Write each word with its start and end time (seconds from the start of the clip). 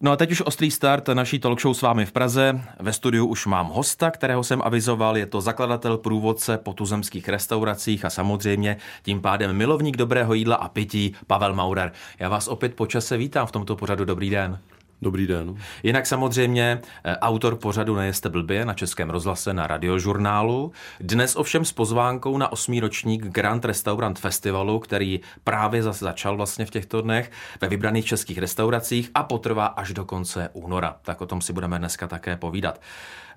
No 0.00 0.12
a 0.12 0.16
teď 0.16 0.30
už 0.30 0.42
ostrý 0.46 0.70
start 0.70 1.08
naší 1.08 1.38
talk 1.38 1.60
show 1.60 1.74
s 1.74 1.82
vámi 1.82 2.06
v 2.06 2.12
Praze. 2.12 2.60
Ve 2.80 2.92
studiu 2.92 3.26
už 3.26 3.46
mám 3.46 3.66
hosta, 3.68 4.10
kterého 4.10 4.44
jsem 4.44 4.62
avizoval. 4.64 5.16
Je 5.16 5.26
to 5.26 5.40
zakladatel 5.40 5.98
průvodce 5.98 6.58
po 6.58 6.72
tuzemských 6.72 7.28
restauracích 7.28 8.04
a 8.04 8.10
samozřejmě 8.10 8.76
tím 9.02 9.20
pádem 9.20 9.56
milovník 9.56 9.96
dobrého 9.96 10.34
jídla 10.34 10.56
a 10.56 10.68
pití 10.68 11.14
Pavel 11.26 11.54
Maurer. 11.54 11.92
Já 12.18 12.28
vás 12.28 12.48
opět 12.48 12.74
po 12.74 12.86
čase 12.86 13.16
vítám 13.16 13.46
v 13.46 13.52
tomto 13.52 13.76
pořadu. 13.76 14.04
Dobrý 14.04 14.30
den. 14.30 14.58
Dobrý 15.02 15.26
den. 15.26 15.54
Jinak 15.82 16.06
samozřejmě 16.06 16.80
eh, 17.04 17.16
autor 17.16 17.56
pořadu 17.56 17.96
Nejeste 17.96 18.28
blbě 18.28 18.64
na 18.64 18.74
Českém 18.74 19.10
rozhlase 19.10 19.54
na 19.54 19.66
radiožurnálu. 19.66 20.72
Dnes 21.00 21.36
ovšem 21.36 21.64
s 21.64 21.72
pozvánkou 21.72 22.38
na 22.38 22.52
osmý 22.52 22.80
ročník 22.80 23.26
Grand 23.26 23.64
Restaurant 23.64 24.18
Festivalu, 24.18 24.78
který 24.78 25.20
právě 25.44 25.82
zase 25.82 26.04
začal 26.04 26.36
vlastně 26.36 26.66
v 26.66 26.70
těchto 26.70 27.02
dnech 27.02 27.30
ve 27.60 27.68
vybraných 27.68 28.04
českých 28.04 28.38
restauracích 28.38 29.10
a 29.14 29.22
potrvá 29.22 29.66
až 29.66 29.92
do 29.92 30.04
konce 30.04 30.50
února. 30.52 30.96
Tak 31.02 31.20
o 31.20 31.26
tom 31.26 31.40
si 31.40 31.52
budeme 31.52 31.78
dneska 31.78 32.08
také 32.08 32.36
povídat. 32.36 32.80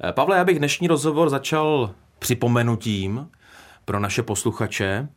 Eh, 0.03 0.13
Pavle, 0.13 0.37
já 0.37 0.43
bych 0.43 0.59
dnešní 0.59 0.87
rozhovor 0.87 1.29
začal 1.29 1.93
připomenutím 2.19 3.29
pro 3.85 3.99
naše 3.99 4.23
posluchače, 4.23 5.07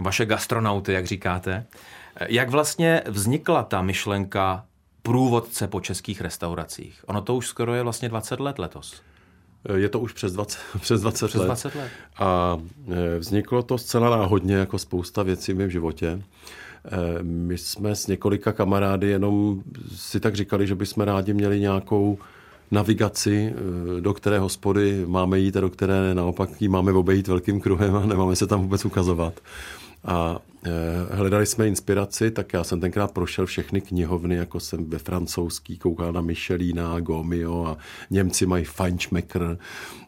vaše 0.00 0.26
gastronauty, 0.26 0.92
jak 0.92 1.06
říkáte. 1.06 1.66
Eh, 2.16 2.26
jak 2.28 2.50
vlastně 2.50 3.02
vznikla 3.06 3.62
ta 3.62 3.82
myšlenka 3.82 4.64
průvodce 5.06 5.68
po 5.68 5.80
českých 5.80 6.20
restauracích. 6.20 7.04
Ono 7.06 7.22
to 7.22 7.34
už 7.34 7.46
skoro 7.46 7.74
je 7.74 7.82
vlastně 7.82 8.08
20 8.08 8.40
let 8.40 8.58
letos. 8.58 9.02
Je 9.74 9.88
to 9.88 10.00
už 10.00 10.12
přes 10.12 10.32
20, 10.32 10.58
přes 10.80 11.00
20 11.00 11.28
přes 11.28 11.40
let. 11.40 11.46
20 11.46 11.74
let. 11.74 11.90
A 12.18 12.58
e, 12.88 13.18
vzniklo 13.18 13.62
to 13.62 13.78
zcela 13.78 14.16
náhodně, 14.16 14.54
jako 14.54 14.78
spousta 14.78 15.22
věcí 15.22 15.52
v 15.52 15.56
mém 15.56 15.70
životě. 15.70 16.06
E, 16.06 16.22
my 17.22 17.58
jsme 17.58 17.94
s 17.94 18.06
několika 18.06 18.52
kamarády 18.52 19.08
jenom 19.08 19.62
si 19.96 20.20
tak 20.20 20.36
říkali, 20.36 20.66
že 20.66 20.74
bychom 20.74 21.04
rádi 21.04 21.34
měli 21.34 21.60
nějakou 21.60 22.18
navigaci, 22.70 23.54
do 24.00 24.14
které 24.14 24.38
hospody 24.38 25.04
máme 25.06 25.38
jít 25.38 25.56
a 25.56 25.60
do 25.60 25.70
které 25.70 26.14
naopak 26.14 26.62
ji 26.62 26.68
máme 26.68 26.92
obejít 26.92 27.28
velkým 27.28 27.60
kruhem 27.60 27.96
a 27.96 28.06
nemáme 28.06 28.36
se 28.36 28.46
tam 28.46 28.62
vůbec 28.62 28.84
ukazovat. 28.84 29.40
A 30.04 30.38
Eh, 30.55 30.55
hledali 31.10 31.46
jsme 31.46 31.68
inspiraci, 31.68 32.30
tak 32.30 32.52
já 32.52 32.64
jsem 32.64 32.80
tenkrát 32.80 33.12
prošel 33.12 33.46
všechny 33.46 33.80
knihovny, 33.80 34.36
jako 34.36 34.60
jsem 34.60 34.90
ve 34.90 34.98
francouzský, 34.98 35.78
koukal 35.78 36.12
na 36.12 36.20
Michelina, 36.20 37.00
Gomio 37.00 37.64
a 37.64 37.78
Němci 38.10 38.46
mají 38.46 38.64
Feinschmecker 38.64 39.58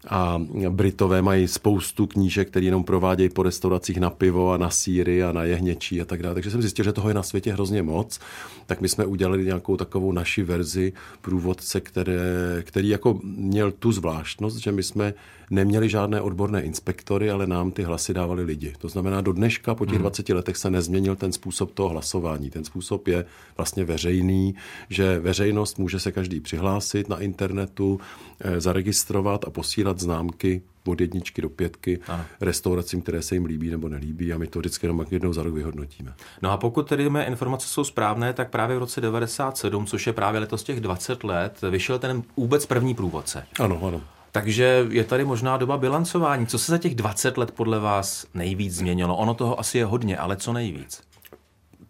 a 0.08 0.42
Britové 0.68 1.22
mají 1.22 1.48
spoustu 1.48 2.06
knížek, 2.06 2.50
které 2.50 2.66
jenom 2.66 2.84
provádějí 2.84 3.28
po 3.28 3.42
restauracích 3.42 4.00
na 4.00 4.10
pivo 4.10 4.52
a 4.52 4.56
na 4.56 4.70
síry 4.70 5.24
a 5.24 5.32
na 5.32 5.44
jehněčí 5.44 6.00
a 6.00 6.04
tak 6.04 6.22
dále. 6.22 6.34
Takže 6.34 6.50
jsem 6.50 6.62
zjistil, 6.62 6.84
že 6.84 6.92
toho 6.92 7.08
je 7.08 7.14
na 7.14 7.22
světě 7.22 7.52
hrozně 7.52 7.82
moc. 7.82 8.20
Tak 8.66 8.80
my 8.80 8.88
jsme 8.88 9.06
udělali 9.06 9.44
nějakou 9.44 9.76
takovou 9.76 10.12
naši 10.12 10.42
verzi 10.42 10.92
průvodce, 11.20 11.80
které, 11.80 12.22
který 12.62 12.88
jako 12.88 13.20
měl 13.24 13.72
tu 13.72 13.92
zvláštnost, 13.92 14.56
že 14.56 14.72
my 14.72 14.82
jsme 14.82 15.14
neměli 15.50 15.88
žádné 15.88 16.20
odborné 16.20 16.62
inspektory, 16.62 17.30
ale 17.30 17.46
nám 17.46 17.70
ty 17.70 17.82
hlasy 17.82 18.14
dávali 18.14 18.42
lidi. 18.42 18.74
To 18.78 18.88
znamená, 18.88 19.20
do 19.20 19.32
dneška 19.32 19.74
po 19.74 19.86
těch 19.86 19.94
hmm. 19.94 20.02
20 20.02 20.28
letech 20.28 20.37
letech 20.38 20.56
se 20.56 20.70
nezměnil 20.70 21.16
ten 21.16 21.32
způsob 21.32 21.72
toho 21.72 21.88
hlasování. 21.88 22.50
Ten 22.50 22.64
způsob 22.64 23.08
je 23.08 23.24
vlastně 23.56 23.84
veřejný, 23.84 24.54
že 24.88 25.18
veřejnost 25.18 25.78
může 25.78 26.00
se 26.00 26.12
každý 26.12 26.40
přihlásit 26.40 27.08
na 27.08 27.20
internetu, 27.20 28.00
eh, 28.40 28.60
zaregistrovat 28.60 29.44
a 29.44 29.50
posílat 29.50 30.00
známky 30.00 30.62
od 30.86 31.00
jedničky 31.00 31.42
do 31.42 31.48
pětky 31.48 31.98
ano. 32.08 32.24
restauracím, 32.40 33.02
které 33.02 33.22
se 33.22 33.34
jim 33.34 33.44
líbí 33.44 33.70
nebo 33.70 33.88
nelíbí 33.88 34.32
a 34.32 34.38
my 34.38 34.46
to 34.46 34.58
vždycky 34.58 34.86
jenom 34.86 35.06
jednou 35.10 35.32
za 35.32 35.42
rok 35.42 35.54
vyhodnotíme. 35.54 36.14
No 36.42 36.50
a 36.50 36.56
pokud 36.56 36.88
tedy 36.88 37.10
mé 37.10 37.24
informace 37.24 37.68
jsou 37.68 37.84
správné, 37.84 38.32
tak 38.32 38.50
právě 38.50 38.76
v 38.76 38.78
roce 38.78 39.00
97, 39.00 39.86
což 39.86 40.06
je 40.06 40.12
právě 40.12 40.40
letos 40.40 40.62
těch 40.62 40.80
20 40.80 41.24
let, 41.24 41.60
vyšel 41.70 41.98
ten 41.98 42.22
vůbec 42.36 42.66
první 42.66 42.94
průvodce. 42.94 43.46
Ano, 43.60 43.80
ano. 43.82 44.02
Takže 44.32 44.86
je 44.90 45.04
tady 45.04 45.24
možná 45.24 45.56
doba 45.56 45.76
bilancování. 45.76 46.46
Co 46.46 46.58
se 46.58 46.72
za 46.72 46.78
těch 46.78 46.94
20 46.94 47.38
let 47.38 47.50
podle 47.50 47.78
vás 47.80 48.26
nejvíc 48.34 48.74
změnilo? 48.74 49.16
Ono 49.16 49.34
toho 49.34 49.60
asi 49.60 49.78
je 49.78 49.84
hodně, 49.84 50.18
ale 50.18 50.36
co 50.36 50.52
nejvíc? 50.52 51.02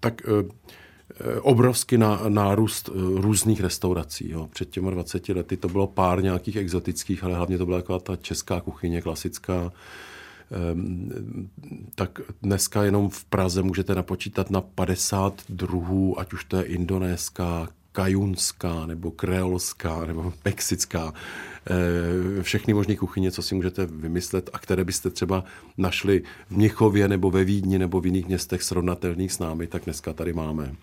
Tak 0.00 0.22
eh, 0.24 0.48
eh, 1.20 1.40
obrovský 1.40 1.96
nárůst 2.28 2.88
eh, 2.88 2.92
různých 3.20 3.60
restaurací. 3.60 4.30
Jo. 4.30 4.48
Před 4.52 4.70
těmi 4.70 4.90
20 4.90 5.28
lety 5.28 5.56
to 5.56 5.68
bylo 5.68 5.86
pár 5.86 6.22
nějakých 6.22 6.56
exotických, 6.56 7.24
ale 7.24 7.34
hlavně 7.34 7.58
to 7.58 7.66
byla 7.66 7.78
taková 7.78 7.98
ta 7.98 8.16
česká 8.16 8.60
kuchyně, 8.60 9.02
klasická. 9.02 9.72
Ehm, 10.50 11.48
tak 11.94 12.20
dneska 12.42 12.84
jenom 12.84 13.10
v 13.10 13.24
Praze 13.24 13.62
můžete 13.62 13.94
napočítat 13.94 14.50
na 14.50 14.60
50 14.60 15.42
druhů, 15.48 16.20
ať 16.20 16.32
už 16.32 16.44
to 16.44 16.56
je 16.56 16.62
indonéská, 16.62 17.68
kajunská, 17.92 18.86
nebo 18.86 19.10
kreolská, 19.10 20.06
nebo 20.06 20.32
mexická. 20.44 21.12
Eh, 21.70 22.42
všechny 22.42 22.74
možné 22.74 22.96
kuchyně, 22.96 23.30
co 23.30 23.42
si 23.42 23.54
můžete 23.54 23.86
vymyslet 23.86 24.50
a 24.52 24.58
které 24.58 24.84
byste 24.84 25.10
třeba 25.10 25.44
našli 25.78 26.22
v 26.50 26.56
Měchově 26.56 27.08
nebo 27.08 27.30
ve 27.30 27.44
Vídni 27.44 27.78
nebo 27.78 28.00
v 28.00 28.06
jiných 28.06 28.26
městech 28.26 28.62
srovnatelných 28.62 29.32
s 29.32 29.38
námi, 29.38 29.66
tak 29.66 29.84
dneska 29.84 30.12
tady 30.12 30.32
máme. 30.32 30.74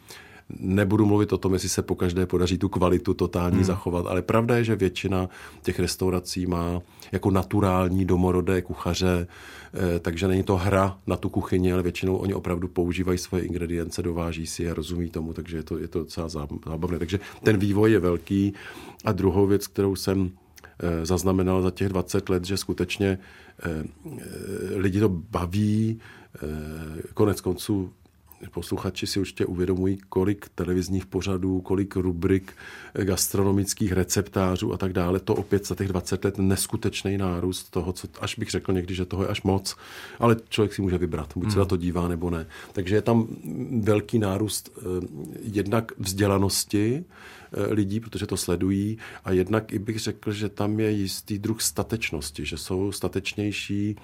Nebudu 0.59 1.05
mluvit 1.05 1.33
o 1.33 1.37
tom, 1.37 1.53
jestli 1.53 1.69
se 1.69 1.81
po 1.81 1.95
každé 1.95 2.25
podaří 2.25 2.57
tu 2.57 2.69
kvalitu 2.69 3.13
totální 3.13 3.55
hmm. 3.55 3.65
zachovat, 3.65 4.05
ale 4.07 4.21
pravda 4.21 4.57
je, 4.57 4.63
že 4.63 4.75
většina 4.75 5.29
těch 5.61 5.79
restaurací 5.79 6.45
má 6.45 6.81
jako 7.11 7.31
naturální 7.31 8.05
domorodé 8.05 8.61
kuchaře, 8.61 9.27
eh, 9.73 9.99
takže 9.99 10.27
není 10.27 10.43
to 10.43 10.57
hra 10.57 10.97
na 11.07 11.17
tu 11.17 11.29
kuchyni, 11.29 11.73
ale 11.73 11.83
většinou 11.83 12.15
oni 12.15 12.33
opravdu 12.33 12.67
používají 12.67 13.17
svoje 13.17 13.43
ingredience, 13.43 14.03
dováží 14.03 14.47
si 14.47 14.63
je, 14.63 14.73
rozumí 14.73 15.09
tomu, 15.09 15.33
takže 15.33 15.57
je 15.57 15.63
to, 15.63 15.77
je 15.77 15.87
to 15.87 15.99
docela 15.99 16.29
zábavné. 16.29 16.99
Takže 16.99 17.19
ten 17.43 17.57
vývoj 17.57 17.91
je 17.91 17.99
velký. 17.99 18.53
A 19.05 19.11
druhou 19.11 19.47
věc, 19.47 19.67
kterou 19.67 19.95
jsem 19.95 20.31
Eh, 20.79 21.05
zaznamenal 21.05 21.61
za 21.61 21.71
těch 21.71 21.89
20 21.89 22.29
let, 22.29 22.45
že 22.45 22.57
skutečně 22.57 23.17
eh, 23.63 23.83
lidi 24.75 24.99
to 24.99 25.09
baví. 25.09 25.99
Konec 27.13 27.41
konců 27.41 27.89
posluchači 28.49 29.07
si 29.07 29.19
určitě 29.19 29.45
uvědomují, 29.45 29.97
kolik 30.09 30.49
televizních 30.55 31.05
pořadů, 31.05 31.61
kolik 31.61 31.95
rubrik 31.95 32.53
gastronomických 32.93 33.91
receptářů 33.91 34.73
a 34.73 34.77
tak 34.77 34.93
dále. 34.93 35.19
To 35.19 35.35
opět 35.35 35.67
za 35.67 35.75
těch 35.75 35.87
20 35.87 36.25
let 36.25 36.37
neskutečný 36.37 37.17
nárůst 37.17 37.69
toho, 37.69 37.93
co 37.93 38.07
až 38.21 38.39
bych 38.39 38.49
řekl 38.49 38.73
někdy, 38.73 38.95
že 38.95 39.05
toho 39.05 39.23
je 39.23 39.29
až 39.29 39.41
moc, 39.41 39.75
ale 40.19 40.35
člověk 40.49 40.73
si 40.73 40.81
může 40.81 40.97
vybrat, 40.97 41.33
buď 41.35 41.51
se 41.51 41.59
na 41.59 41.65
to 41.65 41.77
dívá 41.77 42.07
nebo 42.07 42.29
ne. 42.29 42.47
Takže 42.73 42.95
je 42.95 43.01
tam 43.01 43.27
velký 43.81 44.19
nárůst 44.19 44.79
jednak 45.43 45.91
vzdělanosti, 45.97 47.05
Eh, 47.57 47.73
lidí, 47.73 47.99
protože 47.99 48.27
to 48.27 48.37
sledují. 48.37 48.97
A 49.23 49.31
jednak 49.31 49.73
i 49.73 49.79
bych 49.79 49.99
řekl, 49.99 50.31
že 50.31 50.49
tam 50.49 50.79
je 50.79 50.91
jistý 50.91 51.39
druh 51.39 51.61
statečnosti, 51.61 52.45
že 52.45 52.57
jsou 52.57 52.91
statečnější 52.91 53.95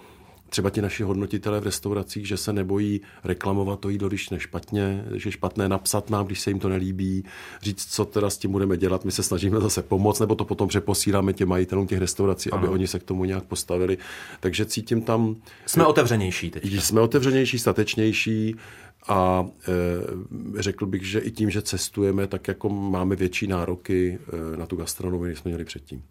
třeba 0.51 0.69
ti 0.69 0.81
naši 0.81 1.03
hodnotitelé 1.03 1.59
v 1.59 1.63
restauracích, 1.63 2.27
že 2.27 2.37
se 2.37 2.53
nebojí 2.53 3.01
reklamovat 3.23 3.79
to 3.79 3.89
jídlo, 3.89 4.07
když 4.07 4.29
nešpatně, 4.29 5.05
že 5.15 5.27
je 5.27 5.31
špatné 5.31 5.69
napsat 5.69 6.09
nám, 6.09 6.25
když 6.25 6.39
se 6.39 6.49
jim 6.49 6.59
to 6.59 6.69
nelíbí, 6.69 7.23
říct, 7.61 7.85
co 7.85 8.05
teda 8.05 8.29
s 8.29 8.37
tím 8.37 8.51
budeme 8.51 8.77
dělat. 8.77 9.05
My 9.05 9.11
se 9.11 9.23
snažíme 9.23 9.59
zase 9.59 9.81
pomoct, 9.81 10.19
nebo 10.19 10.35
to 10.35 10.45
potom 10.45 10.67
přeposíláme 10.67 11.33
těm 11.33 11.49
majitelům 11.49 11.87
těch 11.87 11.99
restaurací, 11.99 12.51
ano. 12.51 12.59
aby 12.59 12.67
oni 12.67 12.87
se 12.87 12.99
k 12.99 13.03
tomu 13.03 13.25
nějak 13.25 13.43
postavili. 13.43 13.97
Takže 14.39 14.65
cítím 14.65 15.01
tam... 15.01 15.35
Jsme 15.65 15.85
otevřenější 15.85 16.49
teď. 16.49 16.73
Jsme 16.73 17.01
otevřenější, 17.01 17.59
statečnější. 17.59 18.55
A 19.07 19.45
e, 20.57 20.61
řekl 20.61 20.85
bych, 20.85 21.03
že 21.03 21.19
i 21.19 21.31
tím, 21.31 21.49
že 21.49 21.61
cestujeme, 21.61 22.27
tak 22.27 22.47
jako 22.47 22.69
máme 22.69 23.15
větší 23.15 23.47
nároky 23.47 24.19
e, 24.53 24.57
na 24.57 24.65
tu 24.65 24.75
gastronomii, 24.75 25.29
než 25.29 25.39
jsme 25.39 25.49
měli 25.49 25.65
předtím. 25.65 26.03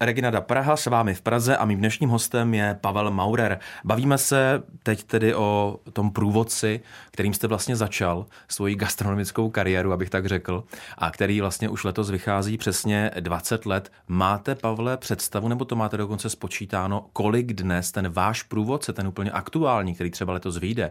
Reginada 0.00 0.40
Praha 0.40 0.76
s 0.76 0.86
vámi 0.86 1.14
v 1.14 1.20
Praze 1.20 1.56
a 1.56 1.64
mým 1.64 1.78
dnešním 1.78 2.10
hostem 2.10 2.54
je 2.54 2.78
Pavel 2.80 3.10
Maurer. 3.10 3.58
Bavíme 3.84 4.18
se 4.18 4.62
teď 4.82 5.02
tedy 5.02 5.34
o 5.34 5.80
tom 5.92 6.10
průvodci, 6.10 6.80
kterým 7.10 7.34
jste 7.34 7.46
vlastně 7.46 7.76
začal 7.76 8.26
svoji 8.48 8.74
gastronomickou 8.74 9.50
kariéru, 9.50 9.92
abych 9.92 10.10
tak 10.10 10.26
řekl, 10.26 10.64
a 10.98 11.10
který 11.10 11.40
vlastně 11.40 11.68
už 11.68 11.84
letos 11.84 12.10
vychází 12.10 12.58
přesně 12.58 13.10
20 13.20 13.66
let. 13.66 13.92
Máte, 14.08 14.54
Pavle, 14.54 14.96
představu, 14.96 15.48
nebo 15.48 15.64
to 15.64 15.76
máte 15.76 15.96
dokonce 15.96 16.30
spočítáno, 16.30 17.06
kolik 17.12 17.52
dnes 17.52 17.92
ten 17.92 18.08
váš 18.08 18.42
průvodce, 18.42 18.92
ten 18.92 19.08
úplně 19.08 19.30
aktuální, 19.30 19.94
který 19.94 20.10
třeba 20.10 20.32
letos 20.32 20.56
vyjde, 20.56 20.90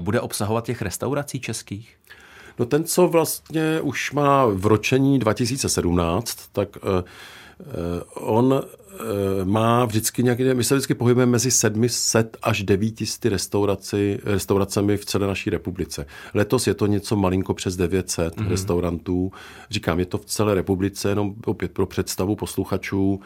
bude 0.00 0.20
obsahovat 0.20 0.64
těch 0.64 0.82
restaurací 0.82 1.40
českých? 1.40 1.96
No 2.58 2.66
ten, 2.66 2.84
co 2.84 3.08
vlastně 3.08 3.80
už 3.80 4.12
má 4.12 4.46
v 4.46 4.66
ročení 4.66 5.18
2017, 5.18 6.38
tak 6.52 6.68
uh, 6.76 6.82
On 8.16 8.50
Eh, 8.52 8.60
má 9.44 9.84
vždycky 9.84 10.22
nějaké, 10.22 10.54
my 10.54 10.64
se 10.64 10.74
vždycky 10.74 10.94
pohybujeme 10.94 11.32
mezi 11.32 11.50
700 11.50 12.36
až 12.42 12.62
900 12.62 13.24
restauraci, 13.24 14.18
restauracemi 14.24 14.96
v 14.96 15.04
celé 15.04 15.26
naší 15.26 15.50
republice. 15.50 16.06
Letos 16.34 16.66
je 16.66 16.74
to 16.74 16.86
něco 16.86 17.16
malinko 17.16 17.54
přes 17.54 17.76
900 17.76 18.36
mm-hmm. 18.36 18.48
restaurantů. 18.48 19.32
Říkám, 19.70 19.98
je 19.98 20.06
to 20.06 20.18
v 20.18 20.24
celé 20.24 20.54
republice, 20.54 21.08
jenom 21.08 21.34
opět 21.46 21.72
pro 21.72 21.86
představu 21.86 22.36
posluchačů, 22.36 23.20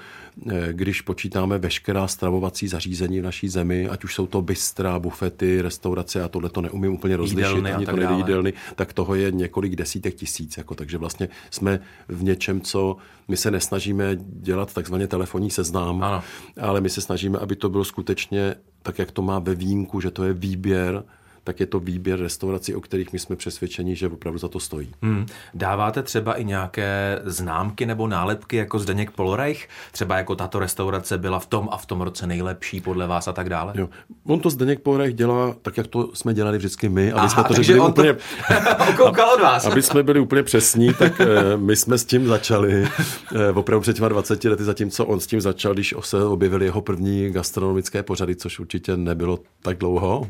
eh, 0.50 0.68
když 0.72 1.00
počítáme 1.00 1.58
veškerá 1.58 2.08
stravovací 2.08 2.68
zařízení 2.68 3.20
v 3.20 3.24
naší 3.24 3.48
zemi, 3.48 3.88
ať 3.88 4.04
už 4.04 4.14
jsou 4.14 4.26
to 4.26 4.42
bystra, 4.42 4.98
bufety, 4.98 5.62
restaurace, 5.62 6.22
a 6.22 6.28
tohle 6.28 6.48
to 6.50 6.60
neumím 6.60 6.92
úplně 6.92 7.16
rozlišit, 7.16 7.66
ani 7.66 7.86
to 7.86 7.96
nejde 7.96 8.14
jídelny, 8.14 8.52
tak 8.74 8.92
toho 8.92 9.14
je 9.14 9.30
několik 9.30 9.76
desítek 9.76 10.14
tisíc. 10.14 10.56
Jako, 10.56 10.74
takže 10.74 10.98
vlastně 10.98 11.28
jsme 11.50 11.80
v 12.08 12.22
něčem, 12.22 12.60
co 12.60 12.96
my 13.28 13.36
se 13.36 13.50
nesnažíme 13.50 14.16
dělat 14.20 14.74
takzvaně 14.74 15.06
telefonní 15.06 15.50
seznám, 15.58 16.02
ano. 16.02 16.22
ale 16.60 16.80
my 16.80 16.90
se 16.90 17.00
snažíme, 17.00 17.38
aby 17.38 17.56
to 17.56 17.68
bylo 17.68 17.84
skutečně 17.84 18.54
tak, 18.82 18.98
jak 18.98 19.10
to 19.10 19.22
má 19.22 19.38
ve 19.38 19.54
výjimku, 19.54 20.00
že 20.00 20.10
to 20.10 20.24
je 20.24 20.32
výběr 20.32 21.02
tak 21.48 21.60
je 21.60 21.66
to 21.66 21.80
výběr 21.80 22.20
restaurací, 22.20 22.74
o 22.74 22.80
kterých 22.80 23.12
my 23.12 23.18
jsme 23.18 23.36
přesvědčeni, 23.36 23.96
že 23.96 24.08
opravdu 24.08 24.38
za 24.38 24.48
to 24.48 24.60
stojí. 24.60 24.88
Hmm. 25.02 25.26
Dáváte 25.54 26.02
třeba 26.02 26.34
i 26.34 26.44
nějaké 26.44 27.20
známky 27.24 27.86
nebo 27.86 28.08
nálepky 28.08 28.56
jako 28.56 28.78
Zdeněk 28.78 29.10
Polorejch? 29.10 29.68
Třeba 29.92 30.16
jako 30.16 30.36
tato 30.36 30.58
restaurace 30.58 31.18
byla 31.18 31.38
v 31.38 31.46
tom 31.46 31.68
a 31.72 31.76
v 31.76 31.86
tom 31.86 32.00
roce 32.00 32.26
nejlepší 32.26 32.80
podle 32.80 33.06
vás 33.06 33.28
a 33.28 33.32
tak 33.32 33.48
dále? 33.48 33.72
Jo. 33.76 33.88
On 34.26 34.40
to 34.40 34.50
Zdeněk 34.50 34.80
Polorejch 34.80 35.14
dělá 35.14 35.54
tak, 35.62 35.76
jak 35.76 35.86
to 35.86 36.10
jsme 36.14 36.34
dělali 36.34 36.58
vždycky 36.58 36.88
my, 36.88 37.12
aby 37.12 37.20
Aha, 37.20 37.28
jsme 37.28 37.44
to 37.44 37.54
řekli 37.54 37.80
úplně... 37.80 38.16
To... 38.96 39.04
od 39.04 39.40
vás. 39.42 39.64
aby 39.64 39.82
jsme 39.82 40.02
byli 40.02 40.20
úplně 40.20 40.42
přesní, 40.42 40.94
tak 40.94 41.20
eh, 41.20 41.56
my 41.56 41.76
jsme 41.76 41.98
s 41.98 42.04
tím 42.04 42.26
začali 42.26 42.88
eh, 43.36 43.52
opravdu 43.52 43.82
před 43.82 43.96
těma 43.96 44.08
20 44.08 44.44
lety, 44.44 44.64
zatímco 44.64 45.06
on 45.06 45.20
s 45.20 45.26
tím 45.26 45.40
začal, 45.40 45.74
když 45.74 45.94
se 46.00 46.24
objevily 46.24 46.64
jeho 46.64 46.80
první 46.80 47.30
gastronomické 47.30 48.02
pořady, 48.02 48.36
což 48.36 48.60
určitě 48.60 48.96
nebylo 48.96 49.38
tak 49.62 49.78
dlouho. 49.78 50.26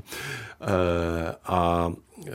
Eh, 0.61 1.35
a 1.45 1.93
eh, 2.27 2.33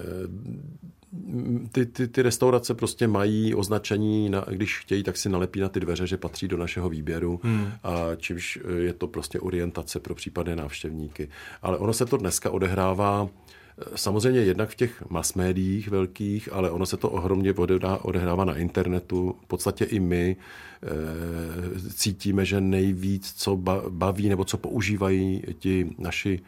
ty, 1.72 1.86
ty, 1.86 2.08
ty 2.08 2.22
restaurace 2.22 2.74
prostě 2.74 3.08
mají 3.08 3.56
označení, 3.56 4.30
na, 4.30 4.46
když 4.50 4.80
chtějí, 4.80 5.04
tak 5.04 5.18
si 5.18 5.30
nalepí 5.30 5.60
na 5.60 5.70
ty 5.70 5.80
dveře, 5.80 6.08
že 6.08 6.18
patří 6.18 6.48
do 6.48 6.58
našeho 6.58 6.90
výběru, 6.90 7.40
hmm. 7.44 7.72
a 7.84 8.16
čímž 8.18 8.60
je 8.78 8.94
to 8.94 9.08
prostě 9.08 9.40
orientace 9.40 10.00
pro 10.00 10.16
případné 10.16 10.56
návštěvníky. 10.56 11.30
Ale 11.62 11.78
ono 11.78 11.94
se 11.94 12.06
to 12.06 12.18
dneska 12.18 12.52
odehrává 12.52 13.30
eh, 13.78 13.84
Samozřejmě 13.96 14.40
jednak 14.40 14.70
v 14.70 14.75
těch 14.75 15.10
mass 15.10 15.34
médiích 15.34 15.88
velkých, 15.88 16.50
ale 16.52 16.72
ono 16.72 16.86
se 16.86 16.98
to 16.98 17.10
ohromně 17.10 17.54
odehrává 18.02 18.46
na 18.46 18.56
internetu. 18.56 19.36
V 19.42 19.46
podstatě 19.48 19.86
i 19.86 20.00
my 20.00 20.36
e, 20.84 21.90
cítíme, 21.90 22.46
že 22.46 22.62
nejvíc, 22.62 23.34
co 23.34 23.56
baví 23.90 24.30
nebo 24.30 24.46
co 24.46 24.58
používají 24.58 25.44
ti 25.60 25.96
naši 25.98 26.40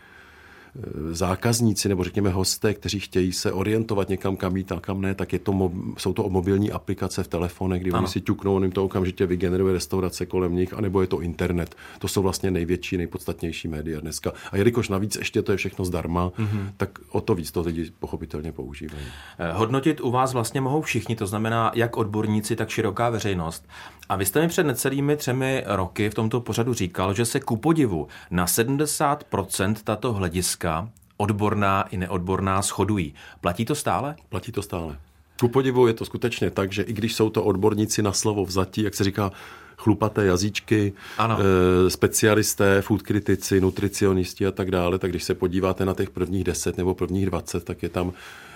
zákazníci 1.12 1.90
nebo 1.90 2.04
řekněme 2.04 2.30
hosté, 2.30 2.74
kteří 2.74 3.00
chtějí 3.00 3.34
se 3.34 3.52
orientovat 3.52 4.10
někam 4.10 4.36
kam 4.36 4.58
jít 4.58 4.72
a 4.72 4.80
kam 4.80 5.02
ne, 5.02 5.16
tak 5.16 5.34
je 5.34 5.40
to, 5.40 5.72
jsou 5.98 6.14
to 6.14 6.30
mobilní 6.30 6.72
aplikace 6.72 7.24
v 7.24 7.28
telefonech, 7.28 7.82
kdy 7.82 7.92
ano. 7.92 8.00
oni 8.00 8.08
si 8.08 8.22
ťuknou, 8.22 8.56
on 8.56 8.64
jim 8.64 8.72
to 8.72 8.86
okamžitě 8.86 9.26
vygeneruje 9.26 9.74
restaurace 9.74 10.26
kolem 10.26 10.56
nich, 10.56 10.74
anebo 10.74 11.02
je 11.02 11.08
to 11.08 11.22
internet. 11.22 11.76
To 12.00 12.08
jsou 12.08 12.22
vlastně 12.22 12.52
největší, 12.52 12.98
nejpodstatnější 12.98 13.68
média 13.68 14.00
dneska. 14.00 14.32
A 14.52 14.58
jelikož 14.58 14.90
navíc 14.90 15.16
ještě 15.16 15.42
to 15.42 15.52
je 15.52 15.58
všechno 15.58 15.86
zdarma, 15.86 16.30
mm-hmm. 16.30 16.70
tak 16.78 17.00
o 17.10 17.22
to 17.22 17.36
víc 17.36 17.52
to 17.52 17.62
lidi 17.62 17.92
pochopitelně 18.00 18.52
používají. 18.52 19.06
Eh, 19.40 19.52
hodnotit 19.54 20.02
u 20.02 20.12
vás 20.12 20.34
vlastně 20.34 20.62
mohou 20.62 20.82
všichni, 20.82 21.16
to 21.16 21.28
znamená 21.28 21.72
jak 21.76 21.98
odborníci, 21.98 22.56
tak 22.56 22.70
široká 22.70 23.10
veřejnost. 23.10 23.68
A 24.10 24.16
vy 24.16 24.26
jste 24.26 24.42
mi 24.42 24.48
před 24.48 24.64
necelými 24.64 25.18
třemi 25.18 25.64
roky 25.66 26.10
v 26.10 26.14
tomto 26.14 26.42
pořadu 26.42 26.74
říkal, 26.74 27.14
že 27.14 27.26
se 27.26 27.40
ku 27.40 27.58
podivu 27.58 28.08
na 28.32 28.46
70% 28.46 29.76
tato 29.84 30.14
hlediska, 30.14 30.90
odborná 31.18 31.82
i 31.82 31.98
neodborná, 31.98 32.62
shodují. 32.62 33.14
Platí 33.42 33.66
to 33.66 33.76
stále? 33.76 34.16
Platí 34.30 34.52
to 34.52 34.62
stále. 34.62 34.98
Ku 35.40 35.48
podivu 35.48 35.88
je 35.88 35.94
to 35.94 36.06
skutečně 36.06 36.52
tak, 36.52 36.72
že 36.72 36.84
i 36.84 36.94
když 36.94 37.16
jsou 37.16 37.30
to 37.30 37.44
odborníci 37.44 38.02
na 38.02 38.12
slovo 38.12 38.46
vzatí, 38.46 38.82
jak 38.82 38.96
se 38.96 39.04
říká, 39.04 39.32
chlupaté 39.78 40.26
jazyčky, 40.26 40.94
ano. 41.18 41.38
E, 41.40 41.90
specialisté, 41.90 42.82
food 42.82 43.02
kritici, 43.02 43.62
nutricionisti 43.62 44.48
a 44.48 44.52
tak 44.52 44.72
dále, 44.72 45.00
tak 45.00 45.10
když 45.12 45.24
se 45.24 45.36
podíváte 45.36 45.86
na 45.86 45.94
těch 45.94 46.10
prvních 46.10 46.44
10 46.44 46.78
nebo 46.78 46.96
prvních 46.96 47.26
20, 47.26 47.64
tak 47.64 47.84
je 47.84 47.90
tam 47.90 48.14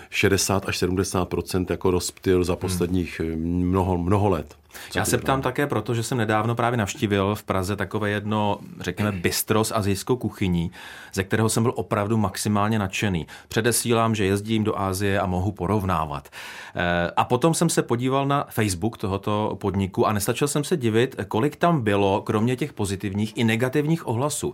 60 0.09 0.69
až 0.69 0.83
70% 0.83 1.65
jako 1.69 1.91
rozptyl 1.91 2.43
za 2.43 2.55
posledních 2.55 3.19
hmm. 3.19 3.67
mnoho, 3.69 3.97
mnoho 3.97 4.29
let. 4.29 4.55
Já 4.95 5.05
se 5.05 5.17
ptám 5.17 5.41
také 5.41 5.67
proto, 5.67 5.93
že 5.93 6.03
jsem 6.03 6.17
nedávno 6.17 6.55
právě 6.55 6.77
navštívil 6.77 7.35
v 7.35 7.43
Praze 7.43 7.75
takové 7.75 8.09
jedno, 8.09 8.59
řekněme, 8.79 9.11
bistro 9.11 9.63
s 9.63 9.73
azijskou 9.73 10.15
kuchyní, 10.15 10.71
ze 11.13 11.23
kterého 11.23 11.49
jsem 11.49 11.63
byl 11.63 11.73
opravdu 11.75 12.17
maximálně 12.17 12.79
nadšený. 12.79 13.27
Předesílám, 13.47 14.15
že 14.15 14.25
jezdím 14.25 14.63
do 14.63 14.79
Asie 14.79 15.19
a 15.19 15.25
mohu 15.25 15.51
porovnávat. 15.51 16.29
Eh, 16.75 17.11
a 17.17 17.23
potom 17.23 17.53
jsem 17.53 17.69
se 17.69 17.83
podíval 17.83 18.27
na 18.27 18.45
Facebook 18.49 18.97
tohoto 18.97 19.57
podniku 19.61 20.07
a 20.07 20.13
nestačil 20.13 20.47
jsem 20.47 20.63
se 20.63 20.77
divit, 20.77 21.15
kolik 21.27 21.55
tam 21.55 21.81
bylo, 21.81 22.21
kromě 22.21 22.55
těch 22.55 22.73
pozitivních 22.73 23.37
i 23.37 23.43
negativních 23.43 24.07
ohlasů. 24.07 24.53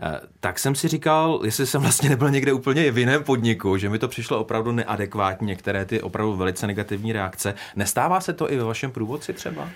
Eh, 0.00 0.20
tak 0.40 0.58
jsem 0.58 0.74
si 0.74 0.88
říkal, 0.88 1.40
jestli 1.44 1.66
jsem 1.66 1.82
vlastně 1.82 2.08
nebyl 2.08 2.30
někde 2.30 2.52
úplně 2.52 2.90
v 2.90 2.98
jiném 2.98 3.24
podniku, 3.24 3.76
že 3.76 3.88
mi 3.88 3.98
to 3.98 4.08
přišlo 4.08 4.40
opravdu 4.40 4.72
neadekvátní, 4.72 5.46
některé 5.46 5.84
ty 5.84 6.00
opravdu 6.02 6.36
velice 6.36 6.66
negativní 6.66 7.12
reakce. 7.12 7.54
Nestává 7.76 8.20
se 8.20 8.32
to 8.32 8.52
i 8.52 8.56
ve 8.56 8.64
vašem 8.64 8.90
průvodci 8.90 9.32
třeba? 9.32 9.68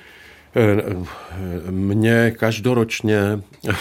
Eh, 0.57 1.71
mně 1.71 2.31
každoročně, 2.31 3.21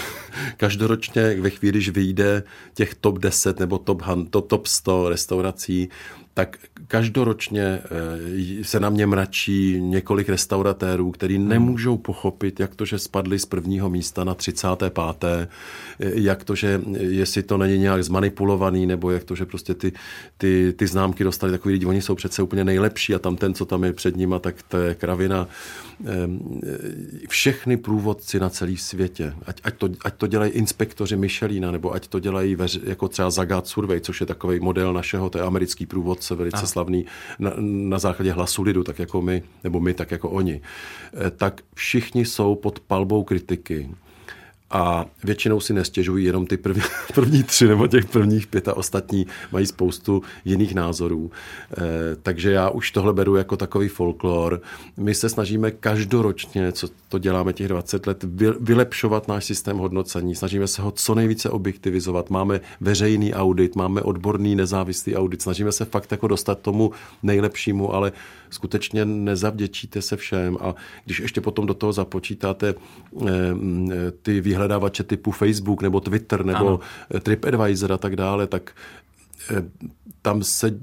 každoročně 0.56 1.40
ve 1.40 1.50
chvíli, 1.50 1.72
když 1.72 1.88
vyjde 1.88 2.42
těch 2.74 2.94
top 2.94 3.18
10 3.18 3.60
nebo 3.60 3.78
top, 3.78 4.02
top 4.46 4.66
100 4.66 5.08
restaurací, 5.08 5.88
tak 6.34 6.58
každoročně 6.86 7.62
eh, 7.62 8.64
se 8.64 8.80
na 8.80 8.90
mě 8.90 9.06
mračí 9.06 9.80
několik 9.80 10.28
restauratérů, 10.28 11.10
který 11.10 11.36
hmm. 11.36 11.48
nemůžou 11.48 11.96
pochopit, 11.96 12.60
jak 12.60 12.74
to, 12.74 12.84
že 12.84 12.98
spadli 12.98 13.38
z 13.38 13.46
prvního 13.46 13.90
místa 13.90 14.24
na 14.24 14.34
35. 14.34 14.98
Eh, 15.24 15.48
jak 15.98 16.44
to, 16.44 16.54
že 16.54 16.80
jestli 16.98 17.42
to 17.42 17.58
není 17.58 17.78
nějak 17.78 18.04
zmanipulovaný, 18.04 18.86
nebo 18.86 19.10
jak 19.10 19.24
to, 19.24 19.34
že 19.34 19.46
prostě 19.46 19.74
ty, 19.74 19.92
ty, 20.38 20.74
ty 20.76 20.86
známky 20.86 21.24
dostali 21.24 21.52
takový 21.52 21.72
lidi, 21.72 21.86
oni 21.86 22.02
jsou 22.02 22.14
přece 22.14 22.42
úplně 22.42 22.64
nejlepší 22.64 23.14
a 23.14 23.18
tam 23.18 23.36
ten, 23.36 23.54
co 23.54 23.64
tam 23.64 23.84
je 23.84 23.92
před 23.92 24.16
nima, 24.16 24.38
tak 24.38 24.62
to 24.62 24.76
je 24.76 24.94
kravina. 24.94 25.48
Ehm, 26.06 26.60
všechny 27.28 27.76
průvodci 27.76 28.40
na 28.40 28.48
celý 28.48 28.76
světě, 28.76 29.34
ať, 29.46 29.60
ať, 29.64 29.74
to, 29.74 29.88
ať 30.04 30.14
to 30.14 30.26
dělají 30.26 30.52
inspektoři 30.52 31.16
Michelina, 31.16 31.70
nebo 31.70 31.94
ať 31.94 32.08
to 32.08 32.20
dělají 32.20 32.54
veř, 32.54 32.80
jako 32.84 33.08
třeba 33.08 33.30
Zagat 33.30 33.66
Survey, 33.66 34.00
což 34.00 34.20
je 34.20 34.26
takový 34.26 34.60
model 34.60 34.92
našeho, 34.92 35.30
to 35.30 35.38
je 35.38 35.44
americký 35.44 35.86
průvodce, 35.86 36.29
velice 36.36 36.56
Aha. 36.56 36.66
slavný, 36.66 37.06
na, 37.38 37.52
na 37.58 37.98
základě 37.98 38.32
hlasu 38.32 38.62
lidu, 38.62 38.84
tak 38.84 38.98
jako 38.98 39.22
my, 39.22 39.42
nebo 39.64 39.80
my, 39.80 39.94
tak 39.94 40.10
jako 40.10 40.30
oni, 40.30 40.60
eh, 41.26 41.30
tak 41.30 41.60
všichni 41.74 42.24
jsou 42.24 42.54
pod 42.54 42.80
palbou 42.80 43.24
kritiky 43.24 43.90
a 44.70 45.06
většinou 45.24 45.60
si 45.60 45.72
nestěžují 45.72 46.24
jenom 46.24 46.46
ty 46.46 46.56
první, 46.56 46.82
první 47.14 47.42
tři 47.42 47.68
nebo 47.68 47.86
těch 47.86 48.04
prvních 48.04 48.46
pět 48.46 48.68
a 48.68 48.76
ostatní 48.76 49.26
mají 49.52 49.66
spoustu 49.66 50.22
jiných 50.44 50.74
názorů. 50.74 51.30
E, 51.78 52.16
takže 52.22 52.50
já 52.50 52.70
už 52.70 52.90
tohle 52.90 53.12
beru 53.12 53.36
jako 53.36 53.56
takový 53.56 53.88
folklor. 53.88 54.62
My 54.96 55.14
se 55.14 55.28
snažíme 55.28 55.70
každoročně, 55.70 56.72
co 56.72 56.88
to 57.08 57.18
děláme 57.18 57.52
těch 57.52 57.68
20 57.68 58.06
let, 58.06 58.24
vylepšovat 58.60 59.28
náš 59.28 59.44
systém 59.44 59.78
hodnocení. 59.78 60.34
Snažíme 60.34 60.66
se 60.66 60.82
ho 60.82 60.90
co 60.90 61.14
nejvíce 61.14 61.50
objektivizovat. 61.50 62.30
Máme 62.30 62.60
veřejný 62.80 63.34
audit, 63.34 63.76
máme 63.76 64.02
odborný 64.02 64.56
nezávislý 64.56 65.16
audit. 65.16 65.42
Snažíme 65.42 65.72
se 65.72 65.84
fakt 65.84 66.12
jako 66.12 66.28
dostat 66.28 66.58
tomu 66.60 66.90
nejlepšímu, 67.22 67.94
ale 67.94 68.12
skutečně 68.50 69.04
nezavděčíte 69.04 70.02
se 70.02 70.16
všem. 70.16 70.56
A 70.60 70.74
když 71.04 71.20
ještě 71.20 71.40
potom 71.40 71.66
do 71.66 71.74
toho 71.74 71.92
započítáte 71.92 72.68
e, 72.68 72.74
ty 74.22 74.40
výhledové 74.40 74.70
vyhledávače 74.70 75.02
typu 75.02 75.30
Facebook 75.30 75.82
nebo 75.82 76.00
Twitter 76.00 76.44
nebo 76.44 76.68
ano. 76.68 76.80
TripAdvisor 77.22 77.92
a 77.92 77.98
tak 77.98 78.16
dále, 78.16 78.46
tak 78.46 78.72
eh, 79.50 79.62
tam 80.22 80.42
se, 80.42 80.78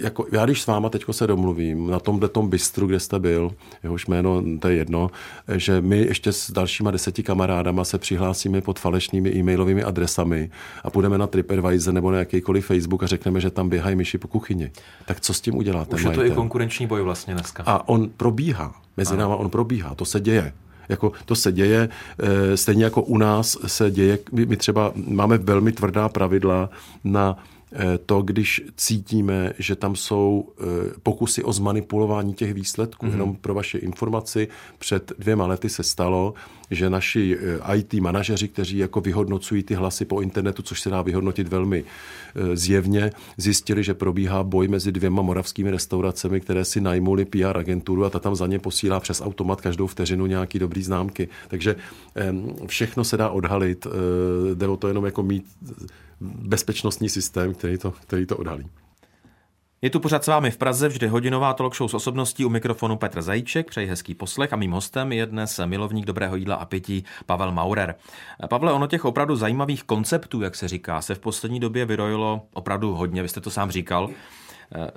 jako 0.00 0.26
já 0.32 0.44
když 0.44 0.62
s 0.62 0.66
váma 0.66 0.88
teďko 0.88 1.12
se 1.12 1.26
domluvím 1.26 1.90
na 1.90 2.00
tomhle 2.00 2.28
tom 2.28 2.48
bistru, 2.48 2.86
kde 2.86 3.00
jste 3.00 3.18
byl, 3.18 3.50
jehož 3.82 4.06
jméno, 4.06 4.42
to 4.60 4.68
je 4.68 4.76
jedno, 4.76 5.10
že 5.56 5.80
my 5.80 5.98
ještě 5.98 6.32
s 6.32 6.50
dalšíma 6.50 6.90
deseti 6.90 7.22
kamarádama 7.22 7.84
se 7.84 7.98
přihlásíme 7.98 8.60
pod 8.60 8.78
falešnými 8.78 9.30
e-mailovými 9.36 9.82
adresami 9.82 10.50
a 10.84 10.90
půjdeme 10.90 11.18
na 11.18 11.26
TripAdvisor 11.26 11.94
nebo 11.94 12.10
na 12.10 12.18
jakýkoliv 12.18 12.66
Facebook 12.66 13.02
a 13.02 13.06
řekneme, 13.06 13.40
že 13.40 13.50
tam 13.50 13.68
běhají 13.68 13.96
myši 13.96 14.18
po 14.18 14.28
kuchyni. 14.28 14.70
Tak 15.06 15.20
co 15.20 15.34
s 15.34 15.40
tím 15.40 15.56
uděláte? 15.56 15.94
Už 15.96 16.04
je 16.04 16.10
to 16.10 16.24
i 16.24 16.30
konkurenční 16.30 16.86
boj 16.86 17.02
vlastně 17.02 17.34
dneska. 17.34 17.62
A 17.66 17.88
on 17.88 18.10
probíhá. 18.16 18.74
Mezi 18.96 19.16
náma 19.16 19.36
on 19.36 19.50
probíhá, 19.50 19.94
to 19.94 20.04
se 20.04 20.20
děje. 20.20 20.52
Jako 20.88 21.12
to 21.24 21.34
se 21.34 21.52
děje, 21.52 21.88
eh, 22.18 22.56
stejně 22.56 22.84
jako 22.84 23.02
u 23.02 23.18
nás 23.18 23.58
se 23.66 23.90
děje, 23.90 24.18
my 24.32 24.56
třeba 24.56 24.92
máme 24.94 25.38
velmi 25.38 25.72
tvrdá 25.72 26.08
pravidla 26.08 26.70
na 27.04 27.36
to, 28.06 28.22
když 28.22 28.62
cítíme, 28.76 29.52
že 29.58 29.76
tam 29.76 29.96
jsou 29.96 30.48
eh, 30.48 30.64
pokusy 31.02 31.44
o 31.44 31.52
zmanipulování 31.52 32.34
těch 32.34 32.54
výsledků. 32.54 33.06
Mm-hmm. 33.06 33.10
Jenom 33.12 33.36
pro 33.36 33.54
vaše 33.54 33.78
informaci, 33.78 34.48
před 34.78 35.12
dvěma 35.18 35.46
lety 35.46 35.68
se 35.68 35.82
stalo, 35.82 36.34
že 36.70 36.90
naši 36.90 37.38
eh, 37.66 37.76
IT 37.76 37.94
manažeři, 37.94 38.48
kteří 38.48 38.78
jako 38.78 39.00
vyhodnocují 39.00 39.62
ty 39.62 39.74
hlasy 39.74 40.04
po 40.04 40.20
internetu, 40.20 40.62
což 40.62 40.80
se 40.80 40.90
dá 40.90 41.02
vyhodnotit 41.02 41.48
velmi 41.48 41.84
zjevně, 42.54 43.10
zjistili, 43.36 43.82
že 43.82 43.94
probíhá 43.94 44.42
boj 44.42 44.68
mezi 44.68 44.92
dvěma 44.92 45.22
moravskými 45.22 45.70
restauracemi, 45.70 46.40
které 46.40 46.64
si 46.64 46.80
najmuli 46.80 47.24
PR 47.24 47.58
agenturu 47.58 48.04
a 48.04 48.10
ta 48.10 48.18
tam 48.18 48.36
za 48.36 48.46
ně 48.46 48.58
posílá 48.58 49.00
přes 49.00 49.20
automat 49.20 49.60
každou 49.60 49.86
vteřinu 49.86 50.26
nějaký 50.26 50.58
dobrý 50.58 50.82
známky. 50.82 51.28
Takže 51.48 51.76
všechno 52.66 53.04
se 53.04 53.16
dá 53.16 53.28
odhalit. 53.28 53.86
Jde 54.54 54.68
o 54.68 54.76
to 54.76 54.88
jenom 54.88 55.04
jako 55.04 55.22
mít 55.22 55.44
bezpečnostní 56.20 57.08
systém, 57.08 57.54
který 57.54 57.78
to, 57.78 57.90
který 57.90 58.26
to 58.26 58.36
odhalí. 58.36 58.66
Je 59.82 59.90
tu 59.90 60.00
pořád 60.00 60.24
s 60.24 60.26
vámi 60.26 60.50
v 60.50 60.56
Praze 60.56 60.88
vždy 60.88 61.08
hodinová 61.08 61.54
talk 61.54 61.76
show 61.76 61.90
s 61.90 61.94
osobností 61.94 62.44
u 62.44 62.48
mikrofonu 62.48 62.96
Petr 62.96 63.22
Zajíček, 63.22 63.70
přeji 63.70 63.88
hezký 63.88 64.14
poslech 64.14 64.52
a 64.52 64.56
mým 64.56 64.70
hostem 64.70 65.12
je 65.12 65.26
dnes 65.26 65.60
milovník 65.64 66.06
dobrého 66.06 66.36
jídla 66.36 66.56
a 66.56 66.64
pití 66.64 67.04
Pavel 67.26 67.52
Maurer. 67.52 67.94
Pavle, 68.48 68.72
ono 68.72 68.86
těch 68.86 69.04
opravdu 69.04 69.36
zajímavých 69.36 69.84
konceptů, 69.84 70.40
jak 70.40 70.56
se 70.56 70.68
říká, 70.68 71.02
se 71.02 71.14
v 71.14 71.18
poslední 71.18 71.60
době 71.60 71.84
vyrojilo 71.84 72.42
opravdu 72.52 72.94
hodně, 72.94 73.22
vy 73.22 73.28
jste 73.28 73.40
to 73.40 73.50
sám 73.50 73.70
říkal. 73.70 74.10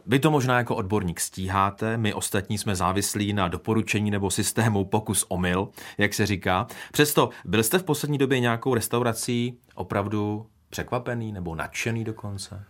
Vy 0.05 0.19
to 0.19 0.31
možná 0.31 0.57
jako 0.57 0.75
odborník 0.75 1.19
stíháte, 1.19 1.97
my 1.97 2.13
ostatní 2.13 2.57
jsme 2.57 2.75
závislí 2.75 3.33
na 3.33 3.47
doporučení 3.47 4.11
nebo 4.11 4.31
systému 4.31 4.85
pokus 4.85 5.25
omyl, 5.27 5.69
jak 5.97 6.13
se 6.13 6.25
říká. 6.25 6.67
Přesto 6.91 7.29
byl 7.45 7.63
jste 7.63 7.79
v 7.79 7.83
poslední 7.83 8.17
době 8.17 8.39
nějakou 8.39 8.73
restaurací 8.73 9.57
opravdu 9.75 10.45
překvapený 10.69 11.31
nebo 11.31 11.55
nadšený 11.55 12.03
dokonce? 12.03 12.63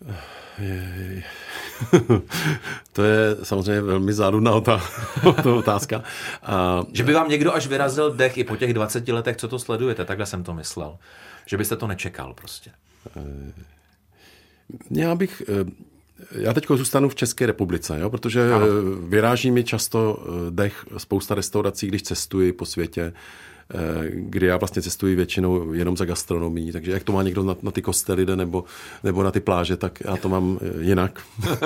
to 2.92 3.02
je 3.04 3.36
samozřejmě 3.42 3.80
velmi 3.80 4.12
záludná 4.12 4.52
otázka. 5.56 6.02
A... 6.42 6.82
Že 6.92 7.04
by 7.04 7.12
vám 7.12 7.28
někdo 7.28 7.54
až 7.54 7.66
vyrazil 7.66 8.14
dech 8.14 8.38
i 8.38 8.44
po 8.44 8.56
těch 8.56 8.74
20 8.74 9.08
letech, 9.08 9.36
co 9.36 9.48
to 9.48 9.58
sledujete, 9.58 10.04
takhle 10.04 10.26
jsem 10.26 10.44
to 10.44 10.54
myslel. 10.54 10.98
Že 11.46 11.56
byste 11.56 11.76
to 11.76 11.86
nečekal 11.86 12.34
prostě. 12.34 12.70
Já 14.90 15.14
bych... 15.14 15.42
Eh, 15.48 15.70
já 16.32 16.52
teď 16.52 16.66
zůstanu 16.68 17.08
v 17.08 17.14
České 17.14 17.46
republice, 17.46 18.00
jo, 18.00 18.10
protože 18.10 18.52
ano. 18.54 18.66
vyráží 19.08 19.50
mi 19.50 19.64
často 19.64 20.22
eh, 20.22 20.50
dech 20.50 20.86
spousta 20.96 21.34
restaurací, 21.34 21.86
když 21.86 22.02
cestuji 22.02 22.52
po 22.52 22.66
světě 22.66 23.12
Eh, 23.12 23.12
kdy 24.10 24.46
já 24.46 24.56
vlastně 24.56 24.82
cestuji 24.82 25.16
většinou 25.16 25.72
jenom 25.72 25.96
za 25.96 26.04
gastronomí, 26.04 26.72
takže 26.72 26.92
jak 26.92 27.04
to 27.04 27.12
má 27.12 27.22
někdo 27.22 27.42
na, 27.42 27.56
na 27.62 27.70
ty 27.70 27.82
kostely 27.82 28.26
jde 28.26 28.36
nebo, 28.36 28.64
nebo 29.04 29.22
na 29.22 29.30
ty 29.30 29.40
pláže, 29.40 29.76
tak 29.76 29.98
já 30.04 30.16
to 30.16 30.28
mám 30.28 30.58
eh, 30.62 30.82
jinak. 30.82 31.20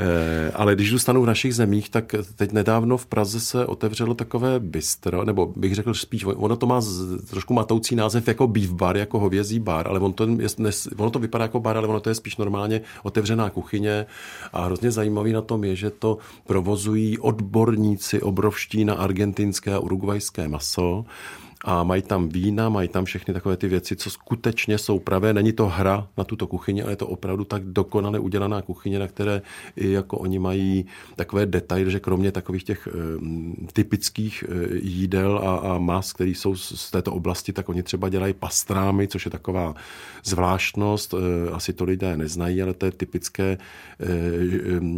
Eh, 0.00 0.52
ale 0.54 0.74
když 0.74 0.90
zůstanu 0.90 1.22
v 1.22 1.26
našich 1.26 1.54
zemích, 1.54 1.88
tak 1.88 2.14
teď 2.36 2.52
nedávno 2.52 2.96
v 2.96 3.06
Praze 3.06 3.40
se 3.40 3.66
otevřelo 3.66 4.14
takové 4.14 4.60
bistro, 4.60 5.24
nebo 5.24 5.52
bych 5.56 5.74
řekl 5.74 5.94
spíš, 5.94 6.24
ono 6.24 6.56
to 6.56 6.66
má 6.66 6.80
z, 6.80 7.22
trošku 7.30 7.54
matoucí 7.54 7.96
název 7.96 8.28
jako 8.28 8.46
beef 8.46 8.70
bar, 8.70 8.96
jako 8.96 9.18
hovězí 9.18 9.58
bar, 9.58 9.88
ale 9.88 10.00
on 10.00 10.12
to 10.12 10.24
je, 10.24 10.48
ono 10.96 11.10
to 11.10 11.18
vypadá 11.18 11.44
jako 11.44 11.60
bar, 11.60 11.76
ale 11.76 11.88
ono 11.88 12.00
to 12.00 12.08
je 12.08 12.14
spíš 12.14 12.36
normálně 12.36 12.80
otevřená 13.02 13.50
kuchyně 13.50 14.06
a 14.52 14.64
hrozně 14.64 14.90
zajímavý 14.90 15.32
na 15.32 15.42
tom 15.42 15.64
je, 15.64 15.76
že 15.76 15.90
to 15.90 16.18
provozují 16.46 17.18
odborníci 17.18 18.22
obrovští 18.22 18.84
na 18.84 18.94
argentinské 18.94 19.74
a 19.74 19.78
urugvajské 19.78 20.48
maso 20.48 21.04
a 21.64 21.82
mají 21.82 22.02
tam 22.02 22.28
vína, 22.28 22.68
mají 22.68 22.88
tam 22.88 23.04
všechny 23.04 23.34
takové 23.34 23.56
ty 23.56 23.68
věci, 23.68 23.96
co 23.96 24.10
skutečně 24.10 24.78
jsou 24.78 24.98
pravé. 24.98 25.32
Není 25.32 25.52
to 25.52 25.66
hra 25.66 26.08
na 26.18 26.24
tuto 26.24 26.46
kuchyni, 26.46 26.82
ale 26.82 26.92
je 26.92 26.96
to 26.96 27.06
opravdu 27.06 27.44
tak 27.44 27.64
dokonale 27.64 28.18
udělaná 28.18 28.62
kuchyně, 28.62 28.98
na 28.98 29.06
které 29.06 29.42
i 29.76 29.90
jako 29.90 30.18
oni 30.18 30.38
mají 30.38 30.86
takové 31.16 31.46
detaily, 31.46 31.90
že 31.90 32.00
kromě 32.00 32.32
takových 32.32 32.64
těch 32.64 32.88
e, 32.88 32.92
typických 33.72 34.44
e, 34.48 34.78
jídel 34.82 35.38
a, 35.38 35.56
a 35.56 35.78
mas, 35.78 36.12
které 36.12 36.30
jsou 36.30 36.56
z 36.56 36.90
této 36.90 37.12
oblasti, 37.12 37.52
tak 37.52 37.68
oni 37.68 37.82
třeba 37.82 38.08
dělají 38.08 38.34
pastrámy, 38.34 39.08
což 39.08 39.24
je 39.24 39.30
taková 39.30 39.74
zvláštnost. 40.24 41.14
E, 41.14 41.50
asi 41.50 41.72
to 41.72 41.84
lidé 41.84 42.16
neznají, 42.16 42.62
ale 42.62 42.74
to 42.74 42.86
je 42.86 42.92
typické 42.92 43.58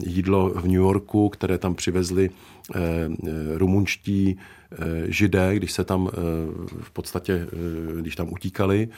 jídlo 0.07 0.49
v 0.49 0.65
New 0.65 0.73
Yorku, 0.73 1.29
které 1.29 1.59
tam 1.59 1.75
přivezli 1.75 2.31
rumunští 3.55 4.37
Eh, 4.37 4.60
židé, 5.05 5.57
když 5.57 5.73
se 5.73 5.85
tam 5.85 6.11
eh, 6.13 6.17
v 6.83 6.91
podstatě, 6.91 7.47
eh, 7.53 8.01
když 8.01 8.17
tam 8.17 8.33
utíkali. 8.33 8.89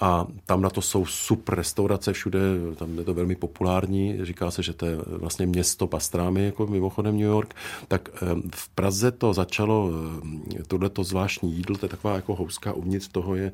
A 0.00 0.26
tam 0.46 0.62
na 0.62 0.70
to 0.70 0.82
jsou 0.82 1.06
super 1.06 1.54
restaurace 1.54 2.12
všude, 2.12 2.38
tam 2.76 2.98
je 2.98 3.04
to 3.04 3.14
velmi 3.14 3.36
populární, 3.36 4.18
říká 4.24 4.50
se, 4.50 4.62
že 4.62 4.72
to 4.72 4.86
je 4.86 4.96
vlastně 5.06 5.46
město 5.46 5.86
pastrámy, 5.86 6.44
jako 6.44 6.66
mimochodem 6.66 7.14
New 7.14 7.26
York, 7.26 7.54
tak 7.88 8.08
v 8.54 8.68
Praze 8.68 9.10
to 9.10 9.34
začalo, 9.34 9.90
tohleto 10.68 11.04
zvláštní 11.04 11.52
jídlo, 11.52 11.76
to 11.76 11.86
je 11.86 11.90
taková 11.90 12.14
jako 12.14 12.34
houska 12.34 12.72
uvnitř 12.72 13.08
toho 13.08 13.34
je 13.34 13.52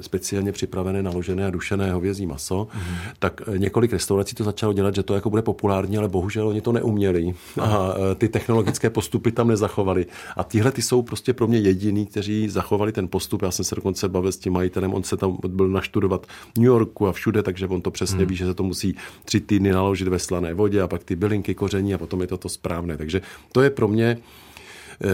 speciálně 0.00 0.52
připravené, 0.52 1.02
naložené 1.02 1.46
a 1.46 1.50
dušené 1.50 1.92
hovězí 1.92 2.26
maso, 2.26 2.68
mm. 2.74 2.80
tak 3.18 3.40
eh, 3.54 3.58
několik 3.58 3.92
restaurací 3.92 4.34
to 4.34 4.44
začalo 4.44 4.72
dělat, 4.72 4.94
že 4.94 5.02
to 5.02 5.14
jako 5.14 5.30
bude 5.30 5.42
populární, 5.42 5.98
ale 5.98 6.08
bohužel 6.08 6.48
oni 6.48 6.60
to 6.60 6.72
neuměli 6.72 7.34
a 7.60 7.94
eh, 7.94 8.14
ty 8.14 8.28
technologické 8.28 8.90
postupy 8.90 9.32
tam 9.32 9.48
nezachovali. 9.48 10.06
A 10.36 10.44
tyhle 10.44 10.72
ty 10.72 10.82
jsou 10.82 11.02
prostě 11.02 11.32
pro 11.32 11.46
mě 11.46 11.58
jediný, 11.58 12.06
kteří 12.06 12.48
zachovali 12.48 12.92
ten 12.92 13.08
postup. 13.08 13.42
Já 13.42 13.50
jsem 13.50 13.64
se 13.64 13.74
dokonce 13.74 14.08
bavil 14.08 14.32
s 14.32 14.36
tím 14.36 14.52
majitelem, 14.52 14.94
on 14.94 15.02
se 15.02 15.16
tam 15.16 15.38
byl 15.48 15.68
naštudovat 15.68 16.26
New 16.58 16.66
Yorku 16.66 17.06
a 17.06 17.12
všude, 17.12 17.42
takže 17.42 17.66
on 17.66 17.80
to 17.80 17.90
přesně 17.90 18.22
mm. 18.22 18.26
ví, 18.26 18.36
že 18.36 18.46
se 18.46 18.54
to 18.54 18.62
musí 18.62 18.96
tři 19.24 19.40
týdny 19.40 19.72
naložit 19.72 20.08
ve 20.08 20.18
slané 20.18 20.54
vodě 20.54 20.82
a 20.82 20.88
pak 20.88 21.04
ty 21.04 21.16
bylinky, 21.16 21.54
koření 21.54 21.94
a 21.94 21.98
potom 21.98 22.20
je 22.20 22.26
to 22.26 22.38
to 22.38 22.48
správné. 22.48 22.96
Takže 22.96 23.20
to 23.52 23.62
je 23.62 23.70
pro 23.70 23.88
mě 23.88 24.18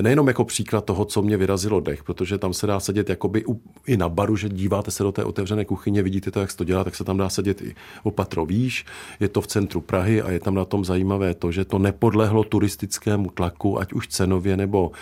nejenom 0.02 0.28
jako 0.28 0.44
příklad 0.44 0.84
toho, 0.84 1.04
co 1.04 1.22
mě 1.22 1.36
vyrazilo 1.36 1.80
dech, 1.80 2.04
protože 2.04 2.38
tam 2.38 2.54
se 2.54 2.66
dá 2.66 2.80
sedět 2.80 3.08
jakoby 3.08 3.44
i 3.86 3.96
na 3.96 4.08
baru, 4.08 4.36
že 4.36 4.48
díváte 4.48 4.90
se 4.90 5.02
do 5.02 5.12
té 5.12 5.24
otevřené 5.24 5.64
kuchyně, 5.64 6.02
vidíte 6.02 6.30
to, 6.30 6.40
jak 6.40 6.50
se 6.50 6.56
to 6.56 6.64
dělá, 6.64 6.84
tak 6.84 6.96
se 6.96 7.04
tam 7.04 7.16
dá 7.16 7.28
sedět 7.28 7.62
i 7.62 7.74
opatro 8.02 8.46
výš. 8.46 8.84
Je 9.20 9.28
to 9.28 9.40
v 9.40 9.46
centru 9.46 9.80
Prahy 9.80 10.22
a 10.22 10.30
je 10.30 10.40
tam 10.40 10.54
na 10.54 10.64
tom 10.64 10.84
zajímavé 10.84 11.34
to, 11.34 11.52
že 11.52 11.64
to 11.64 11.78
nepodlehlo 11.78 12.44
turistickému 12.44 13.30
tlaku, 13.30 13.80
ať 13.80 13.92
už 13.92 14.08
cenově 14.08 14.56
nebo 14.56 14.92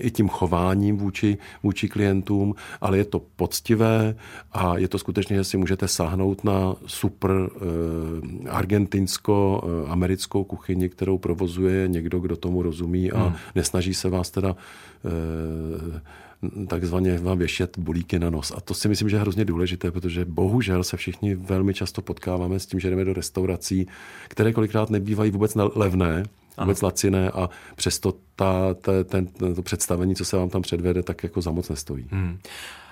i 0.00 0.10
tím 0.10 0.28
chováním 0.28 0.96
vůči, 0.96 1.38
vůči 1.62 1.88
klientům, 1.88 2.54
ale 2.80 2.98
je 2.98 3.04
to 3.04 3.22
poctivé 3.36 4.14
a 4.52 4.78
je 4.78 4.88
to 4.88 4.98
skutečně, 4.98 5.36
že 5.36 5.44
si 5.44 5.56
můžete 5.56 5.88
sáhnout 5.88 6.44
na 6.44 6.76
super 6.86 7.30
eh, 7.30 8.50
argentinsko-americkou 8.50 10.44
kuchyni, 10.44 10.88
kterou 10.88 11.18
provozuje 11.18 11.88
někdo, 11.88 12.20
kdo 12.20 12.36
tomu 12.36 12.62
rozumí 12.62 13.12
a 13.12 13.22
hmm. 13.22 13.34
nesnaží 13.54 13.94
se 13.94 14.08
vás 14.10 14.25
nás 14.26 14.30
teda 14.30 14.56
eh, 15.04 16.00
takzvaně 16.66 17.18
vám 17.18 17.38
věšet 17.38 17.78
bulíky 17.78 18.18
na 18.18 18.30
nos. 18.30 18.52
A 18.56 18.60
to 18.60 18.74
si 18.74 18.88
myslím, 18.88 19.08
že 19.08 19.16
je 19.16 19.20
hrozně 19.20 19.44
důležité, 19.44 19.90
protože 19.90 20.24
bohužel 20.24 20.84
se 20.84 20.96
všichni 20.96 21.34
velmi 21.34 21.74
často 21.74 22.02
potkáváme 22.02 22.58
s 22.58 22.66
tím, 22.66 22.80
že 22.80 22.90
jdeme 22.90 23.04
do 23.04 23.12
restaurací, 23.12 23.86
které 24.28 24.52
kolikrát 24.52 24.90
nebývají 24.90 25.30
vůbec 25.30 25.54
levné, 25.54 26.22
vůbec 26.60 26.82
laciné 26.82 27.30
a 27.30 27.50
přesto 27.76 28.14
ta, 28.36 28.74
ta, 28.74 28.92
ten, 29.04 29.26
to 29.26 29.62
představení, 29.62 30.14
co 30.14 30.24
se 30.24 30.36
vám 30.36 30.48
tam 30.48 30.62
předvede, 30.62 31.02
tak 31.02 31.22
jako 31.22 31.42
za 31.42 31.50
moc 31.50 31.68
nestojí. 31.68 32.06
Hmm. 32.10 32.38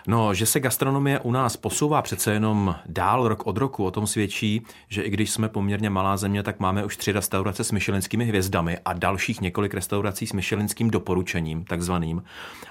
No, 0.06 0.34
že 0.34 0.46
se 0.46 0.61
gastronomie 0.61 1.20
u 1.20 1.30
nás 1.30 1.56
posouvá 1.56 2.02
přece 2.02 2.32
jenom 2.32 2.76
dál 2.87 3.28
rok 3.28 3.46
od 3.46 3.56
roku, 3.56 3.84
o 3.84 3.90
tom 3.90 4.06
svědčí, 4.06 4.62
že 4.88 5.02
i 5.02 5.11
když 5.11 5.30
jsme 5.30 5.49
poměrně 5.49 5.90
malá 5.90 6.16
země, 6.16 6.42
tak 6.42 6.61
máme 6.61 6.84
už 6.84 6.96
tři 6.96 7.12
restaurace 7.12 7.64
s 7.64 7.73
myšelinskými 7.73 8.25
hvězdami 8.25 8.78
a 8.84 8.92
dalších 8.92 9.40
několik 9.40 9.75
restaurací 9.75 10.26
s 10.26 10.32
myšelinským 10.32 10.90
doporučením, 10.90 11.64
takzvaným. 11.64 12.23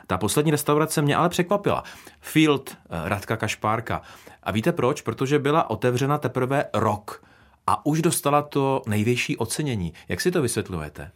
Ta 0.08 0.18
poslední 0.18 0.52
restaurace 0.52 1.02
mě 1.02 1.16
ale 1.16 1.30
překvapila. 1.30 1.84
Field 2.22 2.70
eh, 2.70 3.10
Radka 3.10 3.38
Kašpárka. 3.38 4.02
A 4.44 4.52
víte 4.52 4.72
proč? 4.72 5.02
Protože 5.02 5.40
byla 5.40 5.70
otevřena 5.70 6.18
teprve 6.18 6.66
rok 6.74 7.24
a 7.68 7.86
už 7.86 8.02
dostala 8.02 8.42
to 8.42 8.82
největší 8.88 9.38
ocenění. 9.38 9.94
Jak 10.08 10.22
si 10.22 10.32
to 10.32 10.42
vysvětlujete? 10.42 11.12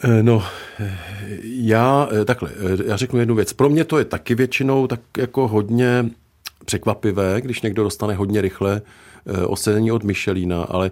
Eh, 0.00 0.22
no, 0.22 0.42
eh, 0.80 0.98
já 1.42 2.08
takhle, 2.24 2.50
já 2.84 2.96
řeknu 2.96 3.18
jednu 3.20 3.34
věc. 3.34 3.52
Pro 3.52 3.68
mě 3.68 3.84
to 3.84 3.98
je 3.98 4.04
taky 4.04 4.34
většinou 4.34 4.86
tak 4.86 5.00
jako 5.18 5.48
hodně 5.48 6.10
překvapivé, 6.64 7.40
když 7.40 7.62
někdo 7.62 7.82
dostane 7.82 8.14
hodně 8.14 8.40
rychle 8.40 8.82
ocenění 9.46 9.92
od 9.92 10.04
Michelina, 10.04 10.62
ale 10.62 10.90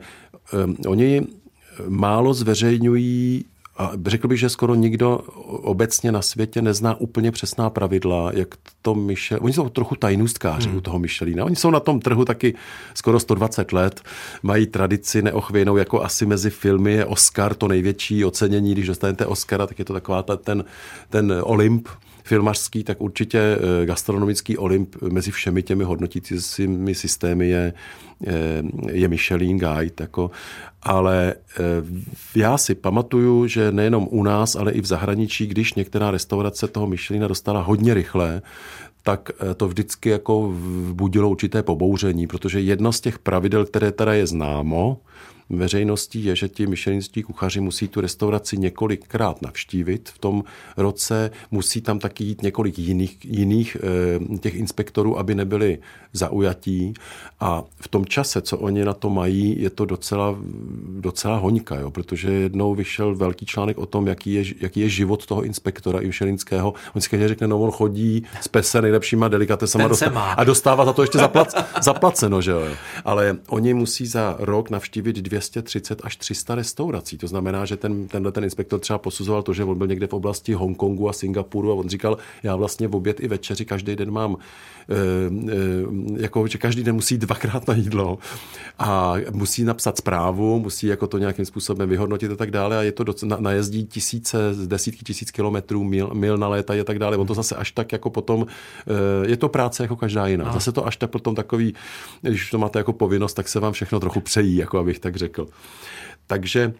oni 0.86 1.26
málo 1.88 2.34
zveřejňují 2.34 3.44
a 3.78 3.92
řekl 4.06 4.28
bych, 4.28 4.38
že 4.38 4.48
skoro 4.48 4.74
nikdo 4.74 5.18
obecně 5.46 6.12
na 6.12 6.22
světě 6.22 6.62
nezná 6.62 6.94
úplně 6.94 7.32
přesná 7.32 7.70
pravidla, 7.70 8.30
jak 8.34 8.54
to 8.82 8.94
Michel... 8.94 9.38
Oni 9.42 9.52
jsou 9.52 9.68
trochu 9.68 9.96
tajnůstkáři 9.96 10.68
hmm. 10.68 10.78
u 10.78 10.80
toho 10.80 10.98
Michelina. 10.98 11.44
Oni 11.44 11.56
jsou 11.56 11.70
na 11.70 11.80
tom 11.80 12.00
trhu 12.00 12.24
taky 12.24 12.54
skoro 12.94 13.20
120 13.20 13.72
let, 13.72 14.00
mají 14.42 14.66
tradici 14.66 15.22
neochvějnou, 15.22 15.76
jako 15.76 16.02
asi 16.02 16.26
mezi 16.26 16.50
filmy 16.50 16.92
je 16.92 17.04
Oscar 17.04 17.54
to 17.54 17.68
největší 17.68 18.24
ocenění. 18.24 18.72
Když 18.72 18.86
dostanete 18.86 19.26
Oscara, 19.26 19.66
tak 19.66 19.78
je 19.78 19.84
to 19.84 19.92
taková 19.92 20.22
ta, 20.22 20.36
ten, 20.36 20.64
ten 21.10 21.34
Olymp 21.42 21.88
filmařský, 22.26 22.84
tak 22.84 23.00
určitě 23.00 23.38
eh, 23.38 23.86
gastronomický 23.86 24.58
Olymp 24.58 24.96
mezi 25.02 25.30
všemi 25.30 25.62
těmi 25.62 25.84
hodnotícími 25.84 26.94
systémy 26.94 27.48
je, 27.48 27.72
eh, 28.26 28.32
je 28.92 29.08
Michelin 29.08 29.58
Guide. 29.58 29.94
Jako, 30.00 30.30
ale 30.82 31.34
já 32.34 32.58
si 32.58 32.74
pamatuju, 32.74 33.46
že 33.46 33.72
nejenom 33.72 34.08
u 34.10 34.22
nás, 34.22 34.56
ale 34.56 34.72
i 34.72 34.80
v 34.80 34.86
zahraničí, 34.86 35.46
když 35.46 35.74
některá 35.74 36.10
restaurace 36.10 36.68
toho 36.68 36.86
Michelina 36.86 37.28
dostala 37.28 37.60
hodně 37.60 37.94
rychle, 37.94 38.42
tak 39.02 39.30
to 39.56 39.68
vždycky 39.68 40.08
jako 40.08 40.54
budilo 40.92 41.30
určité 41.30 41.62
pobouření, 41.62 42.26
protože 42.26 42.60
jedno 42.60 42.92
z 42.92 43.00
těch 43.00 43.18
pravidel, 43.18 43.64
které 43.64 43.92
teda 43.92 44.14
je 44.14 44.26
známo, 44.26 44.98
veřejností 45.50 46.24
je, 46.24 46.36
že 46.36 46.48
ti 46.48 46.66
myšelinští 46.66 47.22
kuchaři 47.22 47.60
musí 47.60 47.88
tu 47.88 48.00
restauraci 48.00 48.58
několikrát 48.58 49.42
navštívit 49.42 50.08
v 50.08 50.18
tom 50.18 50.44
roce, 50.76 51.30
musí 51.50 51.80
tam 51.80 51.98
taky 51.98 52.24
jít 52.24 52.42
několik 52.42 52.78
jiných, 52.78 53.18
jiných 53.24 53.76
eh, 53.80 54.38
těch 54.38 54.54
inspektorů, 54.54 55.18
aby 55.18 55.34
nebyli 55.34 55.78
zaujatí 56.12 56.94
a 57.40 57.62
v 57.80 57.88
tom 57.88 58.04
čase, 58.04 58.42
co 58.42 58.58
oni 58.58 58.84
na 58.84 58.92
to 58.92 59.10
mají, 59.10 59.62
je 59.62 59.70
to 59.70 59.84
docela, 59.84 60.36
docela 61.00 61.36
hoňka, 61.36 61.76
jo, 61.76 61.90
protože 61.90 62.32
jednou 62.32 62.74
vyšel 62.74 63.14
velký 63.14 63.46
článek 63.46 63.78
o 63.78 63.86
tom, 63.86 64.06
jaký 64.06 64.32
je, 64.32 64.44
jaký 64.60 64.80
je 64.80 64.88
život 64.88 65.26
toho 65.26 65.42
inspektora 65.42 66.00
Imšelinského. 66.00 66.74
On 66.94 67.00
si 67.00 67.28
řekne, 67.28 67.46
no 67.46 67.60
on 67.60 67.70
chodí 67.70 68.22
s 68.40 68.48
pese 68.48 68.82
nejlepšíma 68.82 69.28
delikatesama 69.28 69.88
dostává, 69.88 70.32
a 70.32 70.44
dostává 70.44 70.84
za 70.84 70.92
to 70.92 71.02
ještě 71.02 71.18
zaplac, 71.18 71.54
zaplaceno, 71.82 72.42
že 72.42 72.50
jo. 72.50 72.62
Ale 73.04 73.36
oni 73.48 73.74
musí 73.74 74.06
za 74.06 74.36
rok 74.38 74.70
navštívit 74.70 75.16
230 75.36 76.00
až 76.04 76.16
300 76.16 76.54
restaurací. 76.54 77.18
To 77.18 77.26
znamená, 77.26 77.64
že 77.64 77.76
ten, 77.76 78.08
tenhle 78.08 78.32
ten 78.32 78.44
inspektor 78.44 78.80
třeba 78.80 78.98
posuzoval 78.98 79.42
to, 79.42 79.52
že 79.52 79.64
on 79.64 79.78
byl 79.78 79.86
někde 79.86 80.06
v 80.06 80.12
oblasti 80.12 80.52
Hongkongu 80.52 81.08
a 81.08 81.12
Singapuru 81.12 81.72
a 81.72 81.74
on 81.74 81.88
říkal, 81.88 82.18
já 82.42 82.56
vlastně 82.56 82.88
v 82.88 82.96
oběd 82.96 83.20
i 83.20 83.28
večeři 83.28 83.64
každý 83.64 83.96
den 83.96 84.10
mám 84.10 84.36
e, 84.36 84.94
e, 85.52 86.22
jako, 86.22 86.46
že 86.46 86.58
každý 86.58 86.82
den 86.84 86.94
musí 86.94 87.18
dvakrát 87.18 87.68
na 87.68 87.74
jídlo 87.74 88.18
a 88.78 89.14
musí 89.32 89.64
napsat 89.64 89.96
zprávu, 89.96 90.60
musí 90.60 90.86
jako 90.86 91.06
to 91.06 91.18
nějakým 91.18 91.44
způsobem 91.44 91.88
vyhodnotit 91.88 92.30
a 92.30 92.36
tak 92.36 92.50
dále 92.50 92.78
a 92.78 92.82
je 92.82 92.92
to 92.92 93.04
docela, 93.04 93.36
najezdí 93.40 93.86
tisíce, 93.86 94.38
desítky 94.66 95.04
tisíc 95.04 95.30
kilometrů, 95.30 95.84
mil, 95.84 96.10
mil 96.14 96.38
na 96.38 96.48
léta 96.48 96.74
a 96.80 96.84
tak 96.84 96.98
dále. 96.98 97.16
On 97.16 97.26
to 97.26 97.34
zase 97.34 97.56
až 97.56 97.72
tak 97.72 97.92
jako 97.92 98.10
potom, 98.10 98.46
eh, 98.86 99.28
je 99.30 99.36
to 99.36 99.48
práce 99.48 99.82
jako 99.82 99.96
každá 99.96 100.26
jiná. 100.26 100.52
Zase 100.52 100.72
to 100.72 100.86
až 100.86 100.96
tak 100.96 101.10
potom 101.10 101.34
takový, 101.34 101.74
když 102.22 102.50
to 102.50 102.58
máte 102.58 102.78
jako 102.78 102.92
povinnost, 102.92 103.34
tak 103.34 103.48
se 103.48 103.60
vám 103.60 103.72
všechno 103.72 104.00
trochu 104.00 104.20
přejí, 104.20 104.56
jako 104.56 104.78
abych 104.78 104.98
tak 104.98 105.16
řekl. 105.16 105.25
Takže 106.26 106.72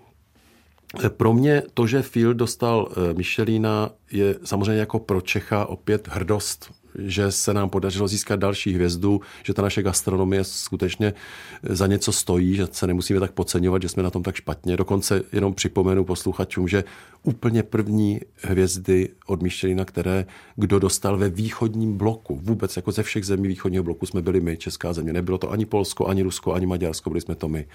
eh, 1.04 1.10
pro 1.10 1.32
mě 1.32 1.62
to, 1.74 1.86
že 1.86 2.02
Phil 2.02 2.34
dostal 2.34 2.88
eh, 2.90 3.14
Michelina, 3.14 3.90
je 4.10 4.34
samozřejmě 4.44 4.80
jako 4.80 4.98
pro 4.98 5.20
Čecha 5.20 5.66
opět 5.66 6.08
hrdost 6.08 6.72
že 6.98 7.32
se 7.32 7.54
nám 7.54 7.70
podařilo 7.70 8.08
získat 8.08 8.36
další 8.36 8.72
hvězdu, 8.72 9.20
že 9.44 9.54
ta 9.54 9.62
naše 9.62 9.82
gastronomie 9.82 10.44
skutečně 10.44 11.14
za 11.62 11.86
něco 11.86 12.12
stojí, 12.12 12.54
že 12.54 12.68
se 12.72 12.86
nemusíme 12.86 13.20
tak 13.20 13.32
podceňovat, 13.32 13.82
že 13.82 13.88
jsme 13.88 14.02
na 14.02 14.10
tom 14.10 14.22
tak 14.22 14.34
špatně. 14.34 14.76
Dokonce 14.76 15.22
jenom 15.32 15.54
připomenu 15.54 16.04
posluchačům, 16.04 16.68
že 16.68 16.84
úplně 17.22 17.62
první 17.62 18.20
hvězdy 18.42 19.08
od 19.26 19.42
Michelina, 19.42 19.84
které 19.84 20.26
kdo 20.56 20.78
dostal 20.78 21.16
ve 21.16 21.28
východním 21.28 21.96
bloku, 21.96 22.40
vůbec 22.42 22.76
jako 22.76 22.92
ze 22.92 23.02
všech 23.02 23.24
zemí 23.24 23.48
východního 23.48 23.84
bloku 23.84 24.06
jsme 24.06 24.22
byli 24.22 24.40
my, 24.40 24.56
Česká 24.56 24.92
země. 24.92 25.12
Nebylo 25.12 25.38
to 25.38 25.50
ani 25.50 25.66
Polsko, 25.66 26.06
ani 26.06 26.22
Rusko, 26.22 26.54
ani 26.54 26.66
Maďarsko, 26.66 27.10
byli 27.10 27.20
jsme 27.20 27.34
to 27.34 27.48
my. 27.48 27.66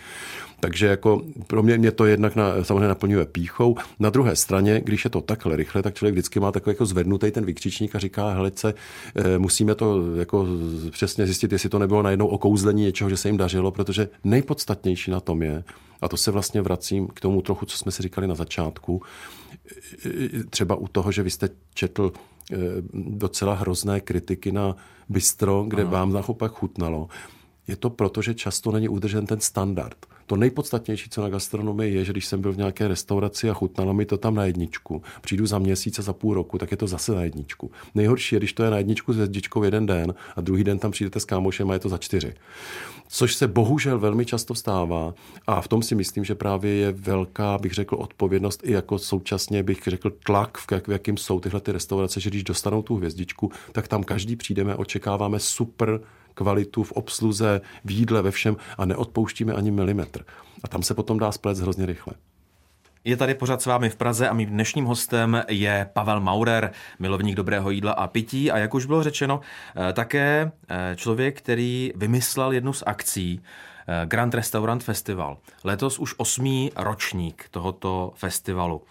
Takže 0.59 0.87
jako 0.87 1.21
pro 1.47 1.63
mě, 1.63 1.77
mě 1.77 1.91
to 1.91 2.05
jednak 2.05 2.35
na, 2.35 2.63
samozřejmě 2.63 2.87
naplňuje 2.87 3.25
píchou. 3.25 3.75
Na 3.99 4.09
druhé 4.09 4.35
straně, 4.35 4.81
když 4.85 5.03
je 5.03 5.09
to 5.09 5.21
takhle 5.21 5.55
rychle, 5.55 5.83
tak 5.83 5.95
člověk 5.95 6.13
vždycky 6.13 6.39
má 6.39 6.51
takový 6.51 6.71
jako 6.71 6.85
zvednutý 6.85 7.31
ten 7.31 7.45
vykřičník 7.45 7.95
a 7.95 7.99
říká, 7.99 8.29
helice, 8.29 8.73
Eh, 9.10 9.10
musíme 9.37 9.75
to 9.75 10.15
jako 10.15 10.47
přesně 10.91 11.25
zjistit, 11.25 11.51
jestli 11.51 11.69
to 11.69 11.79
nebylo 11.79 12.01
najednou 12.01 12.27
okouzlení 12.27 12.83
něčeho, 12.83 13.09
že 13.09 13.17
se 13.17 13.29
jim 13.29 13.37
dařilo, 13.37 13.71
protože 13.71 14.09
nejpodstatnější 14.23 15.11
na 15.11 15.19
tom 15.19 15.41
je, 15.41 15.63
a 16.01 16.07
to 16.07 16.17
se 16.17 16.31
vlastně 16.31 16.61
vracím 16.61 17.07
k 17.07 17.19
tomu 17.19 17.41
trochu, 17.41 17.65
co 17.65 17.77
jsme 17.77 17.91
si 17.91 18.03
říkali 18.03 18.27
na 18.27 18.35
začátku, 18.35 19.01
eh, 20.05 20.43
třeba 20.49 20.75
u 20.75 20.87
toho, 20.87 21.11
že 21.11 21.23
vy 21.23 21.29
jste 21.29 21.49
četl 21.73 22.11
eh, 22.51 22.55
docela 22.93 23.53
hrozné 23.53 24.01
kritiky 24.01 24.51
na 24.51 24.75
bistro, 25.09 25.65
kde 25.67 25.81
ano. 25.81 25.91
vám 25.91 26.13
naopak 26.13 26.51
chutnalo. 26.51 27.07
Je 27.67 27.75
to 27.75 27.89
proto, 27.89 28.21
že 28.21 28.33
často 28.33 28.71
není 28.71 28.89
udržen 28.89 29.25
ten 29.25 29.39
standard. 29.39 29.97
To 30.31 30.37
nejpodstatnější, 30.37 31.09
co 31.09 31.21
na 31.21 31.29
gastronomii 31.29 31.95
je, 31.95 32.05
že 32.05 32.11
když 32.11 32.25
jsem 32.25 32.41
byl 32.41 32.53
v 32.53 32.57
nějaké 32.57 32.87
restauraci 32.87 33.49
a 33.49 33.53
chutnalo 33.53 33.93
mi 33.93 34.05
to 34.05 34.17
tam 34.17 34.35
na 34.35 34.45
jedničku, 34.45 35.01
přijdu 35.21 35.45
za 35.45 35.59
měsíc 35.59 35.99
a 35.99 36.01
za 36.01 36.13
půl 36.13 36.33
roku, 36.33 36.57
tak 36.57 36.71
je 36.71 36.77
to 36.77 36.87
zase 36.87 37.15
na 37.15 37.23
jedničku. 37.23 37.71
Nejhorší 37.95 38.35
je, 38.35 38.39
když 38.39 38.53
to 38.53 38.63
je 38.63 38.69
na 38.69 38.77
jedničku 38.77 39.13
s 39.13 39.15
hvězdičkou 39.15 39.63
jeden 39.63 39.85
den 39.85 40.13
a 40.35 40.41
druhý 40.41 40.63
den 40.63 40.79
tam 40.79 40.91
přijdete 40.91 41.19
s 41.19 41.25
kámošem 41.25 41.69
a 41.69 41.73
je 41.73 41.79
to 41.79 41.89
za 41.89 41.97
čtyři. 41.97 42.33
Což 43.07 43.35
se 43.35 43.47
bohužel 43.47 43.99
velmi 43.99 44.25
často 44.25 44.55
stává 44.55 45.13
a 45.47 45.61
v 45.61 45.67
tom 45.67 45.83
si 45.83 45.95
myslím, 45.95 46.23
že 46.23 46.35
právě 46.35 46.73
je 46.73 46.91
velká, 46.91 47.57
bych 47.57 47.73
řekl, 47.73 47.95
odpovědnost 47.95 48.61
i 48.63 48.71
jako 48.71 48.99
současně 48.99 49.63
bych 49.63 49.81
řekl 49.87 50.11
tlak, 50.25 50.57
v, 50.57 50.71
jak, 50.71 50.87
v 50.87 50.91
jakým 50.91 51.17
jsou 51.17 51.39
tyhle 51.39 51.61
ty 51.61 51.71
restaurace, 51.71 52.19
že 52.19 52.29
když 52.29 52.43
dostanou 52.43 52.81
tu 52.81 52.95
hvězdičku, 52.95 53.51
tak 53.71 53.87
tam 53.87 54.03
každý 54.03 54.35
přijdeme, 54.35 54.75
očekáváme 54.75 55.39
super 55.39 55.99
kvalitu 56.33 56.83
v 56.83 56.91
obsluze, 56.91 57.61
v 57.85 57.91
jídle, 57.91 58.21
ve 58.21 58.31
všem 58.31 58.57
a 58.77 58.85
neodpouštíme 58.85 59.53
ani 59.53 59.71
milimetr. 59.71 60.25
A 60.63 60.67
tam 60.67 60.83
se 60.83 60.93
potom 60.93 61.19
dá 61.19 61.31
splet 61.31 61.57
hrozně 61.57 61.85
rychle. 61.85 62.13
Je 63.03 63.17
tady 63.17 63.33
pořád 63.33 63.61
s 63.61 63.65
vámi 63.65 63.89
v 63.89 63.95
Praze 63.95 64.29
a 64.29 64.33
mým 64.33 64.49
dnešním 64.49 64.85
hostem 64.85 65.43
je 65.49 65.89
Pavel 65.93 66.19
Maurer, 66.19 66.71
milovník 66.99 67.35
dobrého 67.35 67.71
jídla 67.71 67.91
a 67.91 68.07
pití 68.07 68.51
a 68.51 68.57
jak 68.57 68.73
už 68.73 68.85
bylo 68.85 69.03
řečeno, 69.03 69.41
eh, 69.89 69.93
také 69.93 70.51
eh, 70.69 70.95
člověk, 70.95 71.37
který 71.37 71.91
vymyslel 71.95 72.51
jednu 72.51 72.73
z 72.73 72.83
akcí 72.85 73.41
eh, 73.87 74.05
Grand 74.05 74.33
Restaurant 74.33 74.83
Festival. 74.83 75.37
Letos 75.63 75.99
už 75.99 76.15
osmý 76.17 76.71
ročník 76.75 77.45
tohoto 77.51 78.13
festivalu. 78.15 78.81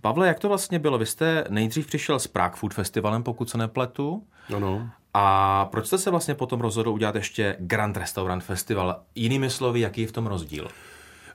Pavle, 0.00 0.28
jak 0.28 0.38
to 0.38 0.48
vlastně 0.48 0.78
bylo? 0.78 0.98
Vy 0.98 1.06
jste 1.06 1.44
nejdřív 1.48 1.86
přišel 1.86 2.18
s 2.18 2.26
Prague 2.26 2.56
Food 2.56 2.74
Festivalem, 2.74 3.22
pokud 3.22 3.50
se 3.50 3.58
nepletu. 3.58 4.22
Ano. 4.56 4.90
A 5.14 5.64
proč 5.64 5.86
jste 5.86 5.98
se 5.98 6.10
vlastně 6.10 6.34
potom 6.34 6.60
rozhodl 6.60 6.90
udělat 6.90 7.14
ještě 7.14 7.56
Grand 7.58 7.96
Restaurant 7.96 8.44
Festival? 8.44 9.00
Jinými 9.14 9.50
slovy, 9.50 9.80
jaký 9.80 10.00
je 10.00 10.06
v 10.06 10.12
tom 10.12 10.26
rozdíl? 10.26 10.68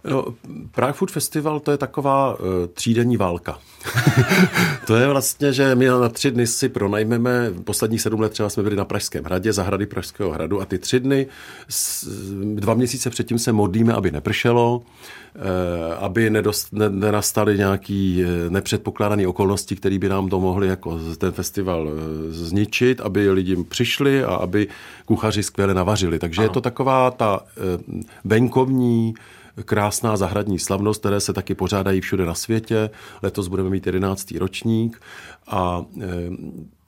No, 0.04 0.26
Prague 0.72 0.94
Food 0.94 1.12
Festival 1.12 1.60
to 1.60 1.72
je 1.72 1.78
taková 1.78 2.40
uh, 2.40 2.46
třídenní 2.74 3.18
válka. 3.18 3.60
to 4.88 4.96
je 4.96 5.08
vlastně, 5.08 5.54
že 5.54 5.76
my 5.76 5.86
na 5.86 6.10
tři 6.10 6.32
dny 6.32 6.48
si 6.48 6.70
pronajmeme, 6.70 7.52
posledních 7.64 8.02
sedm 8.02 8.20
let 8.20 8.32
třeba 8.32 8.50
jsme 8.50 8.64
byli 8.64 8.76
na 8.76 8.86
Pražském 8.86 9.24
hradě, 9.24 9.54
zahrady 9.54 9.86
Pražského 9.86 10.32
hradu 10.32 10.62
a 10.62 10.66
ty 10.66 10.78
tři 10.78 11.00
dny, 11.00 11.28
dva 12.56 12.74
měsíce 12.74 13.10
předtím 13.10 13.40
se 13.40 13.52
modlíme, 13.52 13.94
aby 13.94 14.12
nepršelo, 14.12 14.78
uh, 14.78 14.84
aby 16.00 16.30
nedost, 16.30 16.74
ne, 16.74 16.90
nenastaly 16.90 17.58
nějaký 17.58 18.24
uh, 18.24 18.52
nepředpokládané 18.52 19.28
okolnosti, 19.28 19.76
které 19.76 20.00
by 20.00 20.10
nám 20.10 20.30
to 20.30 20.40
mohly 20.40 20.68
jako 20.68 21.00
ten 21.18 21.32
festival 21.32 21.90
zničit, 22.30 23.02
aby 23.02 23.32
lidi 23.32 23.64
přišli 23.64 24.24
a 24.24 24.36
aby 24.36 24.68
kuchaři 25.06 25.44
skvěle 25.44 25.74
navařili. 25.74 26.20
Takže 26.20 26.42
ano. 26.42 26.46
je 26.46 26.50
to 26.50 26.62
taková 26.62 27.12
ta 27.12 27.40
uh, 27.40 28.02
venkovní 28.24 29.14
krásná 29.66 30.18
zahradní 30.18 30.60
slavnost, 30.60 31.00
které 31.00 31.20
se 31.20 31.34
taky 31.34 31.56
pořádají 31.56 32.02
všude 32.02 32.26
na 32.26 32.34
světě. 32.34 32.90
Letos 33.22 33.48
budeme 33.48 33.70
mít 33.70 33.86
11. 33.86 34.32
ročník 34.32 35.02
a 35.50 35.86
e, 36.02 36.06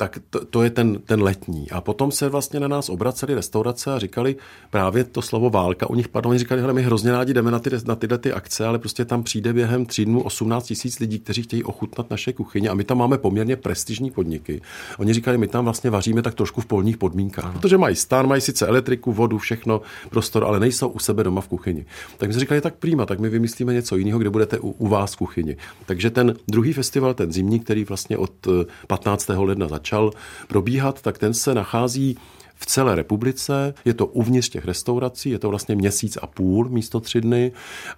tak 0.02 0.20
to, 0.30 0.46
to 0.46 0.64
je 0.64 0.70
ten, 0.70 1.00
ten 1.06 1.22
letní. 1.22 1.72
A 1.72 1.82
potom 1.82 2.12
se 2.12 2.30
vlastně 2.30 2.60
na 2.60 2.68
nás 2.68 2.90
obraceli 2.90 3.36
restaurace 3.36 3.94
a 3.94 4.00
říkali 4.00 4.36
právě 4.70 5.04
to 5.04 5.22
slovo 5.22 5.50
válka. 5.50 5.90
U 5.90 5.96
nich 5.96 6.08
padlo, 6.08 6.30
oni 6.30 6.40
říkali, 6.40 6.62
hele, 6.62 6.74
my 6.74 6.82
hrozně 6.82 7.12
rádi 7.12 7.34
jdeme 7.34 7.52
na, 7.52 7.60
ty, 7.60 7.70
na 7.86 7.96
tyhle 7.96 8.18
ty 8.18 8.34
akce, 8.34 8.66
ale 8.66 8.80
prostě 8.80 9.06
tam 9.06 9.24
přijde 9.24 9.54
během 9.54 9.86
tří 9.86 10.06
dnů 10.06 10.22
18 10.22 10.66
tisíc 10.66 11.00
lidí, 11.00 11.20
kteří 11.20 11.44
chtějí 11.44 11.64
ochutnat 11.64 12.10
naše 12.10 12.34
kuchyně 12.34 12.70
a 12.70 12.74
my 12.74 12.84
tam 12.84 12.98
máme 12.98 13.18
poměrně 13.18 13.56
prestižní 13.56 14.12
podniky. 14.12 14.62
Oni 14.98 15.14
říkali, 15.14 15.38
my 15.38 15.48
tam 15.48 15.64
vlastně 15.64 15.90
vaříme 15.90 16.22
tak 16.22 16.36
trošku 16.36 16.62
v 16.62 16.66
polních 16.66 16.98
podmínkách, 16.98 17.54
protože 17.54 17.78
mají 17.78 17.96
stan, 17.96 18.28
mají 18.28 18.42
sice 18.42 18.68
elektriku, 18.68 19.14
vodu, 19.14 19.38
všechno, 19.38 19.82
prostor, 20.10 20.44
ale 20.44 20.60
nejsou 20.60 20.88
u 20.88 21.00
sebe 21.00 21.24
doma 21.24 21.42
v 21.42 21.48
kuchyni. 21.48 21.86
Tak 22.18 22.30
my 22.30 22.34
jsme 22.34 22.40
říkali, 22.40 22.62
tak 22.62 22.76
prýma, 22.76 23.06
tak 23.06 23.20
my 23.20 23.30
vymyslíme 23.30 23.74
něco 23.74 23.96
jiného, 23.96 24.20
kde 24.20 24.30
budete 24.30 24.60
u, 24.60 24.72
u 24.72 24.88
vás 24.88 25.14
v 25.14 25.18
kuchyni. 25.18 25.58
Takže 25.86 26.10
ten 26.10 26.34
druhý 26.48 26.74
festival, 26.74 27.14
ten 27.14 27.32
zimní, 27.32 27.60
který 27.60 27.84
vlastně 27.84 28.18
od 28.18 28.48
15. 28.88 29.30
ledna 29.30 29.68
začal 29.68 30.12
probíhat, 30.48 31.02
tak 31.02 31.18
ten 31.18 31.34
se 31.34 31.54
nachází 31.54 32.18
v 32.56 32.66
celé 32.66 32.96
republice, 32.96 33.74
je 33.86 33.94
to 33.94 34.06
uvnitř 34.06 34.50
těch 34.50 34.66
restaurací, 34.66 35.30
je 35.30 35.40
to 35.40 35.50
vlastně 35.50 35.76
měsíc 35.76 36.18
a 36.22 36.28
půl 36.28 36.70
místo 36.70 37.00
tři 37.00 37.22
dny. 37.22 37.52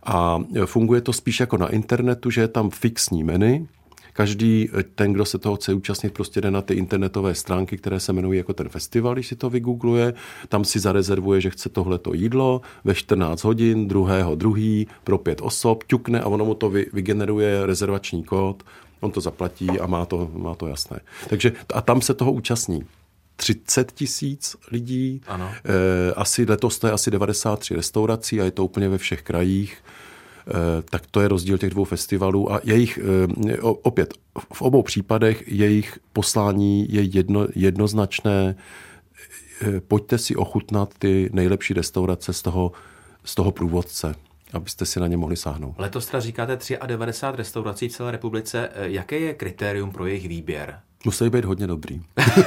A 0.03 0.39
funguje 0.65 1.01
to 1.01 1.13
spíš 1.13 1.39
jako 1.39 1.57
na 1.57 1.67
internetu, 1.67 2.29
že 2.29 2.41
je 2.41 2.47
tam 2.47 2.69
fixní 2.69 3.23
menu, 3.23 3.67
každý 4.13 4.69
ten, 4.95 5.13
kdo 5.13 5.25
se 5.25 5.37
toho 5.37 5.55
chce 5.55 5.73
účastnit, 5.73 6.13
prostě 6.13 6.41
jde 6.41 6.51
na 6.51 6.61
ty 6.61 6.73
internetové 6.73 7.35
stránky, 7.35 7.77
které 7.77 7.99
se 7.99 8.11
jmenují 8.11 8.37
jako 8.37 8.53
ten 8.53 8.69
festival, 8.69 9.13
když 9.13 9.27
si 9.27 9.35
to 9.35 9.49
vygoogluje, 9.49 10.13
tam 10.49 10.65
si 10.65 10.79
zarezervuje, 10.79 11.41
že 11.41 11.49
chce 11.49 11.69
tohleto 11.69 12.13
jídlo 12.13 12.61
ve 12.83 12.95
14 12.95 13.43
hodin, 13.43 13.87
druhého 13.87 14.35
druhý, 14.35 14.87
pro 15.03 15.17
pět 15.17 15.41
osob, 15.41 15.83
ťukne 15.83 16.21
a 16.21 16.27
ono 16.27 16.45
mu 16.45 16.53
to 16.53 16.69
vygeneruje 16.69 17.65
rezervační 17.65 18.23
kód, 18.23 18.63
on 19.03 19.11
to 19.11 19.21
zaplatí 19.21 19.69
a 19.69 19.87
má 19.87 20.05
to, 20.05 20.31
má 20.33 20.55
to 20.55 20.67
jasné. 20.67 20.99
Takže 21.29 21.51
a 21.73 21.81
tam 21.81 22.01
se 22.01 22.13
toho 22.13 22.31
účastní 22.31 22.85
30 23.35 23.91
tisíc 23.91 24.55
lidí. 24.71 25.21
Ano. 25.27 25.51
E, 25.65 26.13
asi 26.13 26.45
letos 26.45 26.79
to 26.79 26.87
je 26.87 26.93
asi 26.93 27.11
93 27.11 27.75
restaurací 27.75 28.41
a 28.41 28.45
je 28.45 28.51
to 28.51 28.65
úplně 28.65 28.89
ve 28.89 28.97
všech 28.97 29.21
krajích. 29.21 29.77
E, 29.77 30.81
tak 30.81 31.03
to 31.11 31.21
je 31.21 31.27
rozdíl 31.27 31.57
těch 31.57 31.69
dvou 31.69 31.83
festivalů 31.83 32.53
a 32.53 32.61
jejich, 32.63 32.97
e, 32.97 33.61
opět, 33.61 34.13
v 34.53 34.61
obou 34.61 34.81
případech 34.81 35.43
jejich 35.47 35.99
poslání 36.13 36.87
je 36.89 37.01
jedno, 37.01 37.47
jednoznačné. 37.55 38.55
E, 39.61 39.79
pojďte 39.79 40.17
si 40.17 40.35
ochutnat 40.35 40.93
ty 40.99 41.29
nejlepší 41.33 41.73
restaurace 41.73 42.33
z 42.33 42.41
toho, 42.41 42.71
z 43.25 43.35
toho 43.35 43.51
průvodce 43.51 44.15
abyste 44.53 44.85
si 44.85 44.99
na 44.99 45.07
ně 45.07 45.17
mohli 45.17 45.37
sáhnout. 45.37 45.75
Letos 45.77 46.05
teda 46.05 46.19
říkáte 46.19 46.57
93 46.85 47.37
restaurací 47.37 47.89
v 47.89 47.91
celé 47.91 48.11
republice. 48.11 48.69
Jaké 48.75 49.19
je 49.19 49.33
kritérium 49.33 49.91
pro 49.91 50.05
jejich 50.05 50.27
výběr? 50.27 50.79
Musí 51.05 51.29
být 51.29 51.45
hodně 51.45 51.67
dobrý. 51.67 52.01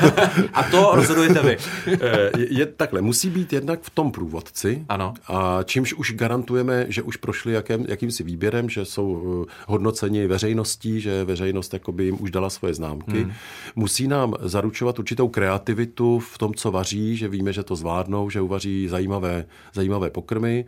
a 0.52 0.62
to 0.62 0.90
rozhodujete 0.94 1.42
vy. 1.42 1.56
Eh, 2.00 2.30
je, 2.48 2.66
takhle, 2.66 3.00
musí 3.00 3.30
být 3.30 3.52
jednak 3.52 3.80
v 3.82 3.90
tom 3.90 4.12
průvodci. 4.12 4.84
Ano. 4.88 5.14
A 5.28 5.62
čímž 5.62 5.92
už 5.92 6.12
garantujeme, 6.12 6.86
že 6.88 7.02
už 7.02 7.16
prošli 7.16 7.52
jakým, 7.52 7.86
jakýmsi 7.88 8.22
výběrem, 8.22 8.68
že 8.68 8.84
jsou 8.84 9.44
eh, 9.48 9.52
hodnoceni 9.66 10.26
veřejností, 10.26 11.00
že 11.00 11.24
veřejnost 11.24 11.72
jakoby 11.72 12.04
jim 12.04 12.16
už 12.20 12.30
dala 12.30 12.50
svoje 12.50 12.74
známky. 12.74 13.22
Hmm. 13.22 13.32
Musí 13.76 14.08
nám 14.08 14.34
zaručovat 14.40 14.98
určitou 14.98 15.28
kreativitu 15.28 16.18
v 16.18 16.38
tom, 16.38 16.54
co 16.54 16.70
vaří, 16.70 17.16
že 17.16 17.28
víme, 17.28 17.52
že 17.52 17.62
to 17.62 17.76
zvládnou, 17.76 18.30
že 18.30 18.40
uvaří 18.40 18.88
zajímavé, 18.88 19.44
zajímavé 19.74 20.10
pokrmy 20.10 20.64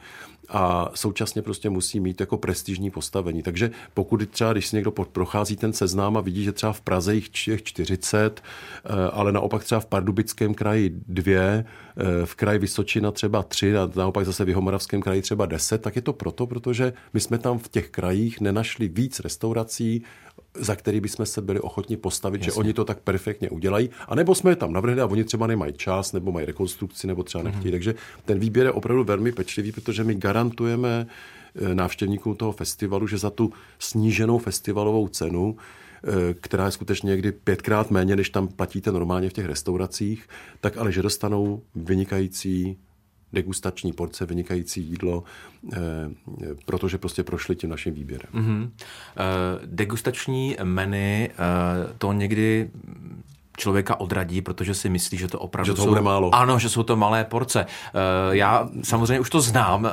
a 0.49 0.91
současně 0.95 1.43
prostě 1.43 1.71
musí 1.71 2.01
mít 2.01 2.21
jako 2.21 2.39
prestižní 2.39 2.91
postavení. 2.91 3.43
Takže 3.43 3.71
pokud 3.95 4.31
třeba, 4.31 4.53
když 4.53 4.67
si 4.67 4.77
někdo 4.77 4.91
prochází 4.91 5.57
ten 5.57 5.73
seznám 5.73 6.17
a 6.17 6.21
vidí, 6.21 6.45
že 6.45 6.53
třeba 6.53 6.73
v 6.73 6.81
Praze 6.81 7.15
jich 7.15 7.31
40, 7.31 8.43
eh, 8.85 8.89
ale 9.13 9.33
naopak 9.33 9.65
třeba 9.65 9.81
v 9.81 9.87
Pardubickém 9.87 10.55
kraji 10.55 11.01
dvě, 11.09 11.65
eh, 11.97 12.27
v 12.27 12.35
kraji 12.35 12.59
Vysočina 12.59 13.11
třeba 13.11 13.43
tři 13.43 13.77
a 13.77 13.91
naopak 13.95 14.27
zase 14.27 14.45
v 14.45 14.49
Jihomoravském 14.49 15.03
kraji 15.03 15.23
třeba 15.23 15.47
deset, 15.47 15.83
tak 15.83 15.97
je 15.97 16.03
to 16.03 16.13
proto, 16.13 16.47
protože 16.47 16.93
my 17.13 17.21
jsme 17.21 17.39
tam 17.39 17.59
v 17.59 17.69
těch 17.69 17.91
krajích 17.91 18.41
nenašli 18.41 18.89
víc 18.89 19.21
restaurací, 19.21 20.03
za 20.55 20.77
který 20.77 21.01
bychom 21.01 21.27
se 21.27 21.43
byli 21.43 21.61
ochotni 21.61 21.97
postavit, 21.97 22.39
Jasně. 22.39 22.53
že 22.53 22.59
oni 22.59 22.73
to 22.73 22.85
tak 22.85 22.99
perfektně 22.99 23.51
udělají. 23.51 23.91
A 24.09 24.15
nebo 24.15 24.35
jsme 24.35 24.51
je 24.51 24.57
tam 24.57 24.73
navrhli 24.73 25.01
a 25.01 25.07
oni 25.07 25.25
třeba 25.25 25.47
nemají 25.47 25.73
čas, 25.73 26.13
nebo 26.13 26.33
mají 26.33 26.47
rekonstrukci, 26.47 27.07
nebo 27.07 27.23
třeba 27.23 27.45
nechtějí. 27.45 27.65
Mm-hmm. 27.65 27.71
Takže 27.71 27.95
ten 28.25 28.39
výběr 28.39 28.67
je 28.67 28.73
opravdu 28.73 29.05
velmi 29.05 29.33
pečlivý, 29.33 29.73
protože 29.73 30.05
my 30.05 30.15
garantujeme 30.15 31.07
eh, 31.55 31.75
návštěvníkům 31.75 32.37
toho 32.37 32.53
festivalu, 32.53 33.07
že 33.07 33.19
za 33.19 33.31
tu 33.31 33.53
sníženou 33.79 34.39
festivalovou 34.39 35.09
cenu 35.09 35.57
eh, 36.05 36.35
která 36.35 36.65
je 36.65 36.71
skutečně 36.71 37.11
někdy 37.11 37.33
pětkrát 37.33 37.91
méně, 37.91 38.17
než 38.17 38.31
tam 38.31 38.49
platíte 38.49 38.93
normálně 38.93 39.31
v 39.31 39.33
těch 39.33 39.47
restauracích, 39.47 40.29
tak 40.61 40.77
ale 40.77 40.93
že 40.93 41.03
dostanou 41.03 41.63
vynikající 41.75 42.77
degustační 43.33 43.93
porce, 43.93 44.27
vynikající 44.27 44.83
jídlo, 44.83 45.25
eh, 45.73 45.79
protože 46.65 46.99
prostě 46.99 47.23
prošli 47.23 47.57
tím 47.57 47.71
naším 47.71 47.95
výběrem. 47.95 48.31
Mm-hmm. 48.35 48.71
Degustační 49.67 50.57
menu, 50.65 50.97
eh, 50.97 51.29
to 51.99 52.13
někdy 52.13 52.71
člověka 53.59 54.01
odradí, 54.01 54.43
protože 54.43 54.75
si 54.75 54.89
myslí, 54.89 55.19
že 55.19 55.29
to 55.29 55.39
opravdu 55.39 55.73
že 55.73 55.77
to 55.77 55.83
jsou... 55.83 55.89
bude 55.89 56.01
málo. 56.01 56.35
Ano, 56.35 56.59
že 56.59 56.69
jsou 56.69 56.83
to 56.83 56.97
malé 56.97 57.25
porce. 57.25 57.67
Uh, 57.67 58.35
já 58.35 58.69
samozřejmě 58.83 59.21
už 59.21 59.31
to 59.31 59.41
znám, 59.41 59.85
uh, 59.85 59.91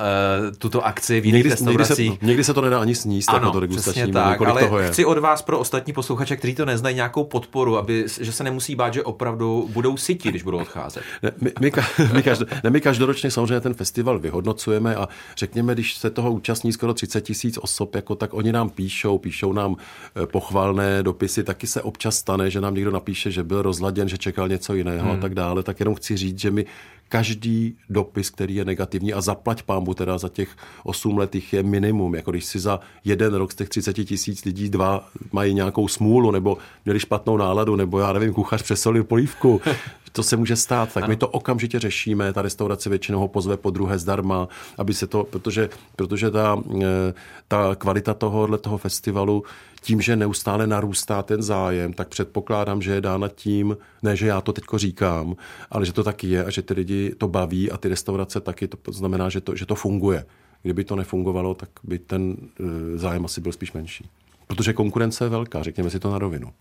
tuto 0.58 0.86
akci 0.86 1.22
v 1.22 1.26
jiných 1.26 1.40
někdy, 1.40 1.50
restauracích. 1.50 2.10
Někdy 2.10 2.20
se, 2.20 2.26
někdy 2.26 2.44
se 2.44 2.54
to 2.54 2.62
nedá 2.62 2.80
ani 2.80 2.96
sníst, 2.96 3.30
ano, 3.30 3.52
to 3.52 3.60
degustační 3.60 4.12
tak, 4.12 4.42
ale 4.42 4.64
toho 4.64 4.80
je. 4.80 4.88
chci 4.88 5.06
od 5.06 5.18
vás 5.18 5.42
pro 5.42 5.60
ostatní 5.60 5.94
posluchače, 5.94 6.38
kteří 6.38 6.56
to 6.56 6.66
neznají, 6.66 6.96
nějakou 6.96 7.24
podporu, 7.24 7.78
aby, 7.78 8.06
že 8.22 8.32
se 8.32 8.44
nemusí 8.44 8.76
bát, 8.76 8.94
že 8.94 9.04
opravdu 9.04 9.70
budou 9.74 9.98
sytí, 9.98 10.30
když 10.30 10.44
budou 10.44 10.58
odcházet. 10.58 11.04
Ne, 11.24 11.32
my, 11.42 11.52
my, 11.60 11.72
my, 12.14 12.24
každ, 12.24 12.44
ne, 12.64 12.70
my 12.70 12.82
každoročně 12.82 13.32
samozřejmě 13.32 13.60
ten 13.60 13.74
festival 13.74 14.20
vyhodnocujeme 14.20 14.96
a 14.96 15.08
řekněme, 15.38 15.74
když 15.74 15.96
se 15.96 16.10
toho 16.10 16.32
účastní 16.32 16.74
skoro 16.74 16.94
30 16.94 17.22
tisíc 17.22 17.58
osob, 17.58 17.96
jako, 17.96 18.16
tak 18.16 18.34
oni 18.34 18.52
nám 18.52 18.70
píšou, 18.70 19.18
píšou 19.18 19.54
nám 19.54 19.76
eh, 20.16 20.26
pochvalné 20.26 21.04
dopisy, 21.04 21.44
taky 21.44 21.68
se 21.68 21.82
občas 21.82 22.16
stane, 22.16 22.50
že 22.50 22.62
nám 22.62 22.76
někdo 22.76 22.92
napíše, 22.92 23.32
že 23.32 23.44
byl 23.44 23.55
byl 23.56 23.62
rozladěn, 23.62 24.10
že 24.10 24.18
čekal 24.18 24.48
něco 24.48 24.74
jiného 24.74 25.08
hmm. 25.08 25.18
a 25.18 25.22
tak 25.22 25.36
dále, 25.36 25.64
tak 25.64 25.80
jenom 25.80 25.96
chci 25.96 26.18
říct, 26.18 26.40
že 26.40 26.52
mi 26.52 26.66
každý 27.10 27.78
dopis, 27.90 28.30
který 28.30 28.56
je 28.56 28.66
negativní 28.66 29.14
a 29.14 29.22
zaplať 29.22 29.64
pámbu 29.64 29.94
teda 29.94 30.18
za 30.18 30.30
těch 30.30 30.50
8 30.84 31.18
let 31.18 31.36
je 31.54 31.64
minimum, 31.64 32.16
jako 32.16 32.32
když 32.32 32.46
si 32.46 32.60
za 32.60 32.80
jeden 33.04 33.34
rok 33.34 33.52
z 33.52 33.56
těch 33.56 33.70
30 33.70 33.94
tisíc 33.94 34.46
lidí 34.46 34.70
dva 34.70 35.08
mají 35.32 35.54
nějakou 35.54 35.88
smůlu 35.88 36.32
nebo 36.32 36.58
měli 36.86 37.00
špatnou 37.00 37.38
náladu 37.38 37.76
nebo 37.76 38.00
já 38.00 38.14
nevím, 38.14 38.34
kuchař 38.34 38.64
přesolil 38.64 39.04
polívku, 39.04 39.62
to 40.16 40.24
se 40.24 40.38
může 40.38 40.56
stát, 40.56 40.94
tak 40.94 41.04
ano. 41.04 41.10
my 41.10 41.16
to 41.16 41.28
okamžitě 41.28 41.80
řešíme, 41.80 42.34
ta 42.34 42.42
restaurace 42.42 42.90
většinou 42.90 43.20
ho 43.20 43.28
pozve 43.28 43.58
po 43.58 43.70
druhé 43.70 44.00
zdarma, 44.00 44.48
aby 44.78 44.94
se 44.94 45.08
to, 45.08 45.24
protože, 45.24 45.70
protože 45.96 46.32
ta, 46.32 46.64
eh, 46.82 47.14
ta 47.48 47.76
kvalita 47.76 48.14
tohohle 48.14 48.58
toho 48.58 48.78
festivalu 48.78 49.44
tím, 49.86 50.02
že 50.02 50.16
neustále 50.16 50.68
narůstá 50.68 51.24
ten 51.24 51.44
zájem, 51.44 51.94
tak 51.94 52.08
předpokládám, 52.08 52.82
že 52.82 52.92
je 52.92 53.02
dána 53.02 53.28
tím, 53.28 53.78
ne, 54.04 54.16
že 54.16 54.28
já 54.28 54.42
to 54.42 54.54
teďko 54.54 54.78
říkám, 54.78 55.36
ale 55.72 55.86
že 55.86 55.94
to 55.94 56.04
taky 56.04 56.28
je 56.28 56.46
a 56.46 56.50
že 56.50 56.62
ty 56.62 56.74
lidi 56.74 56.95
to 57.18 57.28
baví 57.28 57.72
a 57.72 57.78
ty 57.78 57.88
restaurace 57.88 58.42
taky, 58.42 58.68
to 58.68 58.92
znamená, 58.92 59.30
že 59.30 59.42
to, 59.42 59.56
že 59.56 59.66
to 59.66 59.76
funguje. 59.76 60.26
Kdyby 60.62 60.84
to 60.84 60.96
nefungovalo, 60.96 61.54
tak 61.54 61.70
by 61.84 62.00
ten 62.00 62.36
eh, 62.38 62.98
zájem 62.98 63.26
asi 63.26 63.42
byl 63.42 63.52
spíš 63.52 63.74
menší. 63.74 64.10
Protože 64.48 64.74
konkurence 64.74 65.26
je 65.26 65.30
velká, 65.30 65.64
řekněme 65.64 65.90
si 65.90 66.00
to 66.00 66.12
na 66.12 66.20
rovinu. 66.20 66.54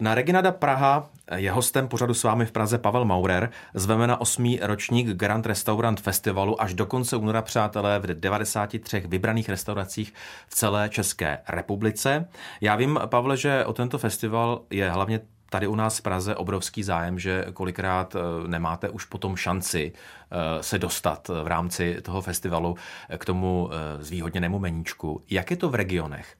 Na 0.00 0.14
Reginada 0.14 0.52
Praha 0.52 1.10
je 1.34 1.52
hostem 1.52 1.88
pořadu 1.88 2.14
s 2.14 2.24
vámi 2.24 2.46
v 2.46 2.52
Praze 2.52 2.78
Pavel 2.78 3.04
Maurer. 3.04 3.50
Zveme 3.74 4.06
na 4.06 4.20
osmý 4.20 4.58
ročník 4.62 5.08
Grand 5.08 5.46
Restaurant 5.46 6.00
Festivalu 6.00 6.62
až 6.62 6.74
do 6.74 6.86
konce 6.86 7.16
února, 7.16 7.42
přátelé, 7.42 7.98
v 7.98 8.06
93 8.06 9.02
vybraných 9.06 9.48
restauracích 9.48 10.14
v 10.48 10.54
celé 10.54 10.88
České 10.88 11.38
republice. 11.48 12.28
Já 12.60 12.76
vím, 12.76 13.00
Pavle, 13.06 13.36
že 13.36 13.64
o 13.64 13.72
tento 13.72 13.98
festival 13.98 14.60
je 14.70 14.90
hlavně 14.90 15.20
tady 15.56 15.66
u 15.66 15.74
nás 15.74 15.98
v 15.98 16.02
Praze 16.02 16.36
obrovský 16.36 16.82
zájem, 16.82 17.18
že 17.18 17.46
kolikrát 17.52 18.16
eh, 18.16 18.48
nemáte 18.48 18.88
už 18.88 19.04
potom 19.04 19.36
šanci 19.36 19.92
eh, 19.92 20.62
se 20.62 20.78
dostat 20.78 21.28
v 21.42 21.46
rámci 21.46 21.96
toho 22.02 22.22
festivalu 22.22 22.76
k 23.18 23.24
tomu 23.24 23.70
eh, 23.72 24.04
zvýhodněnému 24.04 24.58
meníčku. 24.58 25.22
Jak 25.30 25.50
je 25.50 25.56
to 25.56 25.68
v 25.68 25.74
regionech? 25.74 26.36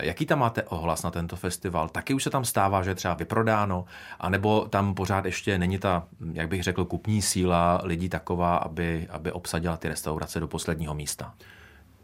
Jaký 0.00 0.26
tam 0.26 0.38
máte 0.38 0.62
ohlas 0.62 1.02
na 1.02 1.10
tento 1.10 1.36
festival? 1.36 1.88
Taky 1.88 2.14
už 2.14 2.22
se 2.22 2.30
tam 2.30 2.44
stává, 2.44 2.82
že 2.82 2.90
je 2.90 2.94
třeba 2.94 3.14
vyprodáno, 3.14 3.84
anebo 4.20 4.66
tam 4.70 4.94
pořád 4.94 5.24
ještě 5.24 5.58
není 5.58 5.78
ta, 5.78 6.04
jak 6.32 6.48
bych 6.48 6.62
řekl, 6.62 6.84
kupní 6.84 7.22
síla 7.22 7.80
lidí 7.84 8.08
taková, 8.08 8.56
aby, 8.56 9.06
aby 9.10 9.32
obsadila 9.32 9.76
ty 9.76 9.88
restaurace 9.88 10.40
do 10.40 10.48
posledního 10.48 10.94
místa? 10.94 11.34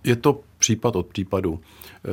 Je 0.05 0.17
to 0.17 0.41
případ 0.67 0.97
od 0.97 1.07
případu. 1.07 1.61
E, 1.61 2.11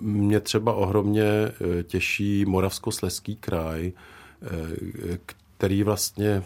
mě 0.00 0.40
třeba 0.40 0.72
ohromně 0.72 1.24
e, 1.24 1.82
těší 1.82 2.44
Moravskosleský 2.44 3.36
kraj, 3.36 3.86
e, 3.86 5.18
který 5.56 5.82
vlastně, 5.82 6.42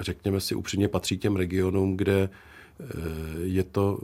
řekněme 0.00 0.40
si 0.40 0.54
upřímně, 0.54 0.88
patří 0.88 1.18
těm 1.18 1.36
regionům, 1.36 1.96
kde 1.96 2.28
je 3.42 3.62
to 3.62 3.98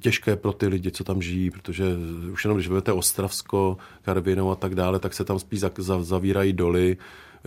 těžké 0.00 0.36
pro 0.36 0.52
ty 0.52 0.66
lidi, 0.66 0.90
co 0.90 1.04
tam 1.04 1.22
žijí, 1.22 1.50
protože 1.50 1.84
už 2.32 2.44
jenom 2.44 2.56
když 2.56 2.68
vezmete 2.68 2.92
Ostravsko, 2.92 3.76
Karvinou 4.02 4.50
a 4.50 4.54
tak 4.54 4.74
dále, 4.74 4.98
tak 4.98 5.14
se 5.14 5.24
tam 5.24 5.38
spíš 5.38 5.60
zavírají 6.00 6.52
doly, 6.52 6.96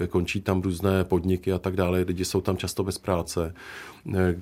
končí 0.08 0.42
tam 0.42 0.62
různé 0.62 1.04
podniky 1.04 1.52
a 1.52 1.60
tak 1.60 1.76
dále, 1.76 2.00
lidi 2.00 2.26
jsou 2.26 2.42
tam 2.42 2.58
často 2.58 2.84
bez 2.84 2.98
práce. 2.98 3.54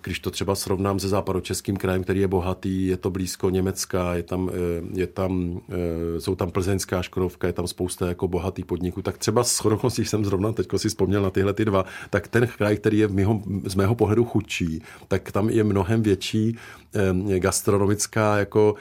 Když 0.04 0.20
to 0.20 0.32
třeba 0.32 0.56
srovnám 0.56 1.00
se 1.00 1.10
západočeským 1.10 1.78
krajem, 1.78 2.04
který 2.04 2.20
je 2.20 2.28
bohatý, 2.28 2.88
je 2.88 2.98
to 2.98 3.10
blízko 3.10 3.50
Německa, 3.50 4.14
je 4.14 4.24
tam, 4.24 4.50
eh, 4.54 5.00
je 5.00 5.08
tam, 5.08 5.62
jsou 6.20 6.36
tam 6.36 6.52
plzeňská 6.52 7.02
škodovka, 7.02 7.48
je 7.48 7.54
tam 7.54 7.68
spousta 7.68 8.08
jako 8.08 8.28
bohatý 8.28 8.64
podniků, 8.64 9.02
tak 9.02 9.18
třeba 9.18 9.44
s 9.44 9.60
chodokostí 9.60 10.06
jsem 10.06 10.26
zrovna 10.26 10.52
teď 10.52 10.68
si 10.78 10.90
vzpomněl 10.90 11.22
na 11.22 11.30
tyhle 11.30 11.54
ty 11.54 11.66
dva, 11.66 11.86
tak 12.10 12.28
ten 12.28 12.48
kraj, 12.48 12.78
který 12.78 12.98
je 12.98 13.08
mýho, 13.08 13.42
z 13.66 13.76
mého 13.76 13.96
pohledu 13.96 14.26
chudší, 14.26 14.82
tak 15.08 15.32
tam 15.32 15.50
je 15.50 15.64
mnohem 15.64 16.04
větší 16.04 16.58
gastronomická 17.38 18.38
jako 18.38 18.76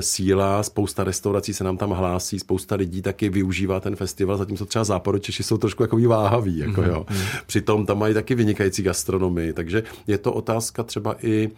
síla, 0.00 0.62
spousta 0.62 1.04
restaurací 1.04 1.54
se 1.54 1.64
nám 1.64 1.76
tam 1.76 1.90
hlásí, 1.90 2.38
spousta 2.38 2.74
lidí 2.74 3.02
taky 3.02 3.28
využívá 3.28 3.80
ten 3.80 3.96
festival, 3.96 4.36
zatímco 4.36 4.66
třeba 4.66 4.84
západočeši 4.84 5.42
jsou 5.42 5.58
trošku 5.58 5.82
jako 5.82 5.98
váhaví, 6.08 6.58
jako 6.58 6.80
mm-hmm. 6.80 6.88
jo. 6.88 7.06
Přitom 7.46 7.86
tam 7.86 7.98
mají 7.98 8.14
taky 8.14 8.34
vynikající 8.34 8.82
gastronomii, 8.82 9.52
takže 9.52 9.82
je 10.06 10.16
je 10.16 10.20
to 10.20 10.32
otázka 10.32 10.82
třeba 10.82 11.16
i, 11.22 11.50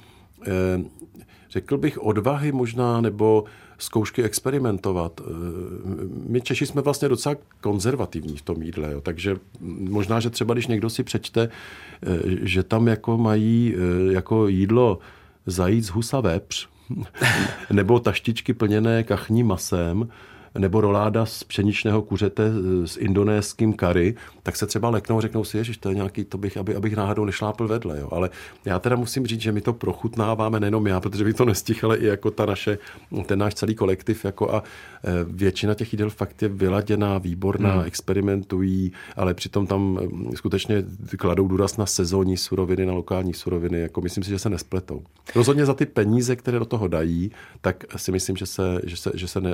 eh, 0.46 0.50
řekl 1.50 1.78
bych, 1.78 1.98
odvahy 2.02 2.52
možná, 2.52 3.00
nebo 3.00 3.44
zkoušky 3.78 4.22
experimentovat. 4.22 5.20
My 6.26 6.40
Češi 6.40 6.66
jsme 6.66 6.82
vlastně 6.82 7.08
docela 7.08 7.36
konzervativní 7.60 8.36
v 8.36 8.42
tom 8.42 8.62
jídle, 8.62 8.92
jo. 8.92 9.00
takže 9.00 9.36
možná, 9.78 10.20
že 10.20 10.30
třeba 10.30 10.54
když 10.54 10.66
někdo 10.66 10.90
si 10.90 11.02
přečte, 11.02 11.48
že 12.42 12.62
tam 12.62 12.88
jako 12.88 13.18
mají 13.18 13.74
jako 14.10 14.48
jídlo 14.48 14.98
zajíc, 15.50 15.88
husa, 15.88 16.20
vepř, 16.20 16.68
nebo 17.72 18.00
taštičky 18.00 18.54
plněné 18.54 19.02
kachním 19.02 19.46
masem, 19.46 20.08
nebo 20.58 20.80
roláda 20.80 21.26
z 21.26 21.44
pšeničného 21.44 22.02
kuřete 22.02 22.50
s 22.84 22.96
indonéským 22.96 23.72
kary, 23.72 24.14
tak 24.42 24.56
se 24.56 24.66
třeba 24.66 24.88
leknou, 24.90 25.20
řeknou 25.20 25.44
si, 25.44 25.64
že 25.64 25.78
to 25.80 25.88
je 25.88 25.94
nějaký, 25.94 26.24
to 26.24 26.38
bych, 26.38 26.56
aby, 26.56 26.74
abych 26.74 26.96
náhodou 26.96 27.24
nešlápl 27.24 27.68
vedle. 27.68 27.98
Jo. 27.98 28.08
Ale 28.12 28.30
já 28.64 28.78
teda 28.78 28.96
musím 28.96 29.26
říct, 29.26 29.40
že 29.40 29.52
my 29.52 29.60
to 29.60 29.72
prochutnáváme 29.72 30.60
nejenom 30.60 30.86
já, 30.86 31.00
protože 31.00 31.24
bych 31.24 31.36
to 31.36 31.44
nestihl, 31.44 31.80
ale 31.82 31.96
i 31.96 32.06
jako 32.06 32.30
ta 32.30 32.46
naše, 32.46 32.78
ten 33.26 33.38
náš 33.38 33.54
celý 33.54 33.74
kolektiv. 33.74 34.24
Jako 34.24 34.54
a 34.54 34.62
e, 35.04 35.24
většina 35.24 35.74
těch 35.74 35.92
jídel 35.92 36.10
fakt 36.10 36.42
je 36.42 36.48
vyladěná, 36.48 37.18
výborná, 37.18 37.72
hmm. 37.72 37.86
experimentují, 37.86 38.92
ale 39.16 39.34
přitom 39.34 39.66
tam 39.66 39.98
e, 40.02 40.36
skutečně 40.36 40.84
kladou 41.18 41.48
důraz 41.48 41.76
na 41.76 41.86
sezónní 41.86 42.36
suroviny, 42.36 42.86
na 42.86 42.92
lokální 42.92 43.34
suroviny. 43.34 43.80
Jako 43.80 44.00
myslím 44.00 44.24
si, 44.24 44.30
že 44.30 44.38
se 44.38 44.50
nespletou. 44.50 45.02
Rozhodně 45.34 45.66
za 45.66 45.74
ty 45.74 45.86
peníze, 45.86 46.36
které 46.36 46.58
do 46.58 46.64
toho 46.64 46.88
dají, 46.88 47.30
tak 47.60 47.84
si 47.96 48.12
myslím, 48.12 48.36
že 48.36 48.46
se, 48.46 48.80
že 48.84 48.96
se, 48.96 49.10
že 49.14 49.28
se 49.28 49.40
ne, 49.40 49.50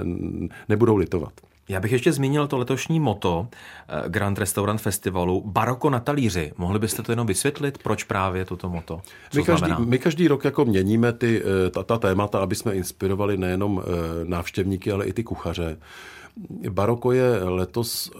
nebudou 0.85 0.97
litovat. 0.97 1.33
Já 1.69 1.81
bych 1.81 1.93
ještě 1.93 2.13
zmínil 2.13 2.47
to 2.47 2.59
letošní 2.59 3.01
moto 3.01 3.49
eh, 3.49 4.09
Grand 4.09 4.39
Restaurant 4.39 4.81
Festivalu 4.81 5.43
Baroko 5.47 5.91
na 5.91 6.01
talíři. 6.01 6.53
Mohli 6.59 6.79
byste 6.79 7.03
to 7.03 7.13
jenom 7.13 7.27
vysvětlit, 7.27 7.79
proč 7.83 8.05
právě 8.05 8.45
toto 8.45 8.69
moto? 8.69 9.01
Co 9.31 9.39
my, 9.39 9.45
každý, 9.45 9.73
my 9.79 9.99
každý 9.99 10.29
rok 10.29 10.45
jako 10.45 10.65
měníme 10.65 11.13
ty, 11.13 11.43
eh, 11.43 11.71
ta, 11.71 11.83
ta 11.83 11.99
témata, 11.99 12.39
aby 12.39 12.55
jsme 12.55 12.75
inspirovali 12.75 13.37
nejenom 13.37 13.83
eh, 13.83 14.25
návštěvníky, 14.25 14.93
ale 14.93 15.07
i 15.07 15.13
ty 15.13 15.25
kuchaře. 15.25 15.77
Baroko 16.71 17.13
je 17.13 17.39
letos 17.43 18.11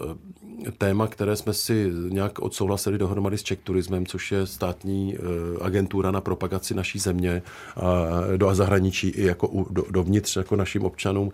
téma, 0.77 1.07
které 1.07 1.35
jsme 1.35 1.53
si 1.53 1.91
nějak 2.09 2.39
odsouhlasili 2.39 2.97
dohromady 2.97 3.37
s 3.37 3.43
Czech 3.43 3.59
Turismem, 3.59 4.05
což 4.05 4.31
je 4.31 4.47
státní 4.47 5.17
agentura 5.61 6.11
na 6.11 6.21
propagaci 6.21 6.73
naší 6.73 6.99
země 6.99 7.41
a 7.75 8.37
do 8.37 8.55
zahraničí 8.55 9.09
i 9.09 9.25
jako 9.25 9.65
dovnitř 9.89 10.35
jako 10.35 10.55
našim 10.55 10.85
občanům. 10.85 11.31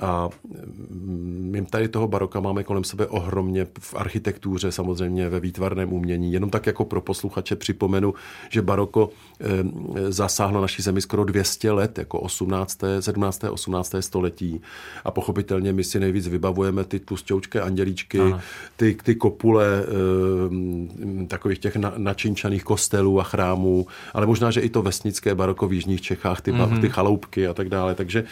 A 0.00 0.28
mm, 0.90 1.48
my 1.52 1.66
tady 1.66 1.88
toho 1.88 2.08
baroka 2.08 2.40
máme 2.40 2.64
kolem 2.64 2.84
sebe 2.84 3.06
ohromně 3.06 3.66
v 3.80 3.94
architektuře, 3.94 4.72
samozřejmě 4.72 5.28
ve 5.28 5.40
výtvarném 5.40 5.92
umění. 5.92 6.32
Jenom 6.32 6.50
tak 6.50 6.66
jako 6.66 6.84
pro 6.84 7.00
posluchače 7.00 7.56
připomenu, 7.56 8.14
že 8.50 8.62
baroko 8.62 9.10
zasáhlo 10.08 10.60
naší 10.60 10.82
zemi 10.82 11.00
skoro 11.00 11.24
200 11.24 11.72
let, 11.72 11.98
jako 11.98 12.20
18., 12.20 12.80
17., 13.00 13.44
18. 13.44 13.94
století. 14.00 14.60
A 15.04 15.10
pochopitelně 15.10 15.72
my 15.72 15.84
si 15.84 16.00
nejvíc 16.00 16.21
vybavujeme 16.26 16.84
ty 16.84 17.00
tlustěučké 17.00 17.60
andělíčky, 17.60 18.18
ty, 18.76 18.96
ty 19.02 19.14
kopule 19.14 19.66
e, 19.82 21.26
takových 21.26 21.58
těch 21.58 21.76
na, 21.76 21.92
načinčaných 21.96 22.64
kostelů 22.64 23.20
a 23.20 23.22
chrámů, 23.22 23.86
ale 24.14 24.26
možná, 24.26 24.50
že 24.50 24.60
i 24.60 24.68
to 24.68 24.82
vesnické 24.82 25.34
baroko 25.34 25.68
v 25.68 25.72
Jižních 25.72 26.00
Čechách, 26.00 26.40
ty, 26.40 26.52
mm-hmm. 26.52 26.80
ty 26.80 26.88
chaloupky 26.88 27.46
a 27.46 27.54
tak 27.54 27.68
dále. 27.68 27.94
Takže 27.94 28.24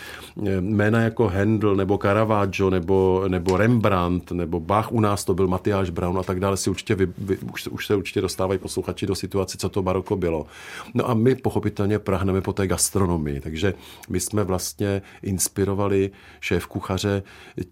e, 0.46 0.60
jména 0.60 1.00
jako 1.00 1.28
Handel 1.28 1.76
nebo 1.76 1.98
Caravaggio 1.98 2.70
nebo, 2.70 3.24
nebo 3.28 3.56
Rembrandt 3.56 4.32
nebo 4.32 4.60
Bach, 4.60 4.92
u 4.92 5.00
nás 5.00 5.24
to 5.24 5.34
byl 5.34 5.48
Matyáš 5.48 5.90
Brown 5.90 6.18
a 6.18 6.22
tak 6.22 6.40
dále, 6.40 6.56
si 6.56 6.70
určitě 6.70 6.94
vy, 6.94 7.08
vy, 7.18 7.38
už, 7.38 7.66
už 7.66 7.86
se 7.86 7.96
určitě 7.96 8.20
dostávají 8.20 8.58
posluchači 8.58 9.06
do 9.06 9.14
situace, 9.14 9.58
co 9.58 9.68
to 9.68 9.82
baroko 9.82 10.16
bylo. 10.16 10.46
No 10.94 11.10
a 11.10 11.14
my 11.14 11.34
pochopitelně 11.34 11.98
prahneme 11.98 12.40
po 12.40 12.52
té 12.52 12.66
gastronomii, 12.66 13.40
takže 13.40 13.74
my 14.08 14.20
jsme 14.20 14.44
vlastně 14.44 15.02
inspirovali 15.22 16.10
šéf 16.40 16.66
kuchaře 16.66 17.22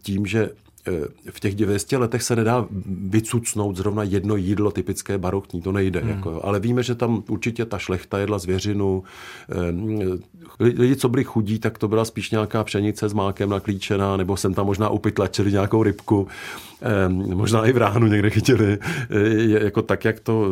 tím, 0.08 0.26
že 0.26 0.50
Eh, 0.88 1.30
v 1.30 1.40
těch 1.40 1.54
200 1.54 1.96
letech 1.98 2.22
se 2.22 2.36
nedá 2.36 2.66
vycucnout 3.08 3.76
zrovna 3.76 4.02
jedno 4.02 4.36
jídlo 4.36 4.70
typické 4.70 5.18
barokní, 5.18 5.62
to 5.62 5.72
nejde. 5.72 6.00
Hmm. 6.00 6.10
Jako, 6.10 6.40
ale 6.44 6.60
víme, 6.60 6.82
že 6.82 6.94
tam 6.94 7.22
určitě 7.28 7.64
ta 7.64 7.78
šlechta 7.78 8.18
jedla 8.18 8.38
zvěřinu. 8.38 9.02
Eh, 9.50 10.64
lidi, 10.64 10.96
co 10.96 11.08
byli 11.08 11.24
chudí, 11.24 11.58
tak 11.58 11.78
to 11.78 11.88
byla 11.88 12.04
spíš 12.04 12.30
nějaká 12.30 12.64
pšenice 12.64 13.08
s 13.08 13.12
mákem 13.12 13.50
naklíčená, 13.50 14.16
nebo 14.16 14.36
jsem 14.36 14.54
tam 14.54 14.66
možná 14.66 14.88
upytlačili 14.88 15.52
nějakou 15.52 15.82
rybku. 15.82 16.28
Eh, 16.82 17.08
možná 17.08 17.66
i 17.66 17.72
v 17.72 17.76
ránu 17.76 18.06
někde 18.06 18.30
chytili. 18.30 18.78
Jako 19.60 19.82
tak, 19.82 20.04
jak 20.04 20.20
to 20.20 20.46